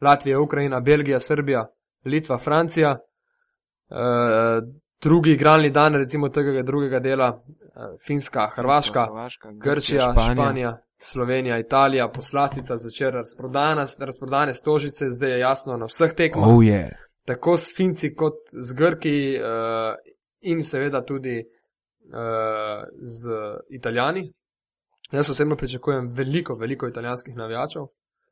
[0.00, 1.66] Latvija, Ukrajina, Belgija, Srbija,
[2.04, 2.96] Litva, Francija.
[3.90, 4.64] Uh,
[5.02, 10.34] drugi igralni dan, recimo tega drugega dela, uh, Finska, Hrvaška, Hrvaška Grčija, Španija.
[10.34, 16.66] Španija, Slovenija, Italija, poslastica začer razprodana, razprodane stožice, zdaj je jasno na vseh tekmah, Oh,
[16.66, 16.90] je.
[17.26, 19.94] tako s Finci kot z Grki uh,
[20.40, 23.30] in seveda tudi uh, z
[23.70, 24.32] Italijani.
[25.12, 27.82] Jaz osebno pričakujem veliko, veliko italijanskih navijačev,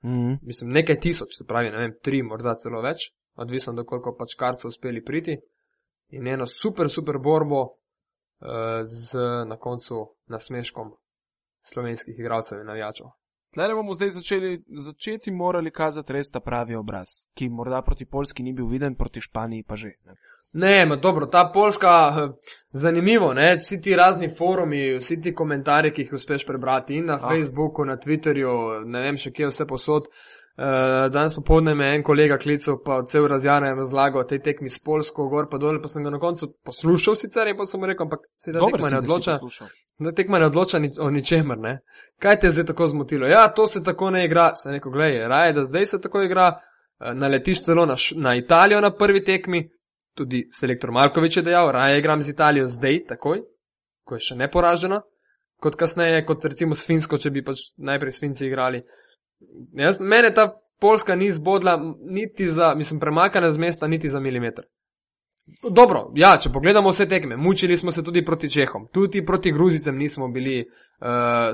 [0.05, 0.33] Mm.
[0.43, 2.97] mislim nekaj tisoč, se pravi, ne vem, tri, morda celo več,
[3.35, 5.35] odvisno do koliko pač karcev uspeli priti.
[6.11, 8.49] In eno super, super borbo uh,
[8.85, 9.13] z
[9.47, 10.93] na koncu nasmeškom
[11.61, 13.07] slovenskih igralcev in navijačev.
[13.55, 18.43] Tlele bomo zdaj začeli, začeti morali kazati res ta pravi obraz, ki morda proti Polski
[18.43, 19.93] ni bil viden, proti Španiji pa že.
[20.05, 20.17] Ne.
[20.53, 25.93] Ne, ma dobro, ta Poljska, eh, zanimivo, ne, vsi ti razni forumi, vsi ti komentarji,
[25.93, 27.29] ki jih uspeš prebrati in na ah.
[27.29, 30.09] Facebooku, na Twitterju, ne vem še kje vse posod.
[30.09, 30.38] Uh,
[31.13, 34.81] danes popoldne me je en kolega klical, pa cel razjarjen razlagal o tej tekmi s
[34.85, 38.07] Polsko, gor pa dol, pa sem ga na koncu poslušal sicer in pa sem rekel,
[38.07, 39.39] ampak se ta Dobro tekma ne da odloča.
[39.99, 41.79] Da tekma ne odloča ni, o ničemer, ne.
[42.19, 43.27] Kaj te je zdaj tako zmotilo?
[43.27, 44.51] Ja, to se tako ne igra.
[44.57, 48.81] Sem rekel, gledaj, raje, da zdaj se tako igra, eh, naletiš celo na, na Italijo
[48.81, 49.69] na prvi tekmi,
[50.15, 53.45] tudi selektor Malkovič je dejal, raje igram z Italijo zdaj, takoj,
[54.05, 55.03] ko je še neporažena,
[55.63, 58.83] kot kasneje, kot recimo s Finsko, če bi pač najprej s Finci igrali.
[59.73, 64.65] Jaz, mene ta Poljska ni zbodla niti za, mislim, premakana z mesta niti za milimeter.
[65.71, 69.97] Dobro, ja, če pogledamo vse tekme, mučili smo se tudi proti Čehom, tudi proti Gruzicem
[69.97, 71.07] nismo bili uh,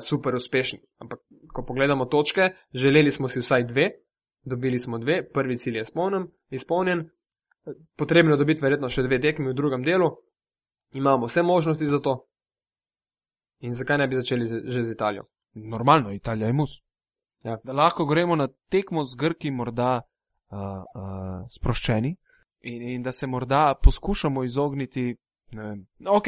[0.03, 0.79] super uspešni.
[0.99, 1.21] Ampak,
[1.53, 3.91] ko pogledamo točke, želeli smo si vsaj dve,
[4.45, 7.09] dobili smo dve, prvi cilj je izpolnjen, izpolnjen.
[7.97, 10.11] potrebno je dobiti verjetno še dve tekmi v drugem delu,
[10.95, 12.27] imamo vse možnosti za to.
[13.61, 15.25] In zakaj ne bi začeli z, že z Italijo?
[15.55, 16.83] Normalno, Italija je mus.
[17.45, 17.59] Ja.
[17.65, 22.17] Da lahko gremo na tekmo z Grki morda uh, uh, sproščeni
[22.61, 25.17] in, in da se morda poskušamo izogniti.
[25.53, 25.87] vem.
[26.09, 26.25] Ok,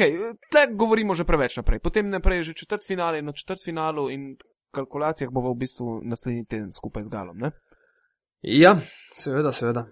[0.51, 1.79] tle govorimo že preveč naprej.
[1.79, 4.35] Potem naprej je že četrt finale in o četrt finalu in
[4.71, 7.37] kalkulacijah bomo v bistvu naslednji teden skupaj z Galom.
[7.37, 7.51] Ne?
[8.41, 8.77] Ja,
[9.13, 9.87] seveda, seveda.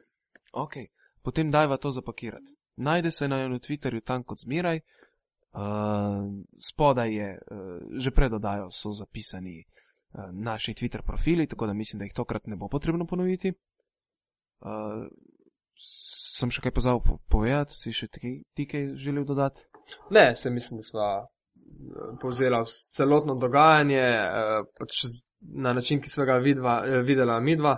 [0.54, 0.78] Ok,
[1.24, 2.54] potem dajva to zapakirati.
[2.78, 4.80] Najde se na eno Twitterju tam kot zmeraj.
[5.56, 9.85] Uh, spodaj je, uh, že predodajo so zapisani uh,
[10.32, 13.54] naši Twitter profili, tako da mislim, da jih tokrat ne bo potrebno ponoviti.
[14.60, 15.08] Uh,
[16.38, 19.66] sem še kaj pozabil po povedati, si še ti, ti kaj želel dodati?
[20.16, 21.10] Ne, se mislim, da sva
[22.22, 22.64] povzela
[22.96, 25.04] celotno dogajanje uh, pač
[25.40, 27.78] na način, ki sva ga vidva, videla midva.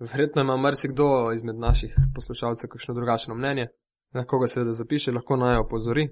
[0.00, 3.68] Verjetno ima marsikdo izmed naših poslušalcev kakšno drugačno mnenje,
[4.12, 6.08] na koga se da zapiše, lahko naj opozori.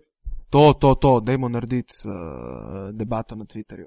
[0.50, 3.86] To, to, to, dajmo narediti uh, debato na Twitterju.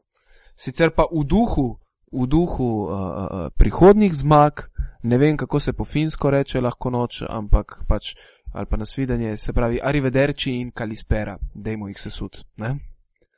[0.57, 1.79] Sicer pa v duhu,
[2.11, 4.67] v duhu uh, uh, prihodnih zmag,
[5.03, 8.15] ne vem, kako se po finsko reče lahko noč, ampak pač,
[8.53, 12.45] ali pa nasvidenje, se pravi, arrivederci in kalispera, dajmo jih sesut.
[12.57, 12.75] Ne?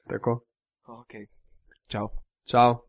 [0.09, 0.39] Tako.
[0.87, 1.13] Ok,
[1.89, 2.09] čau.
[2.47, 2.86] Čau.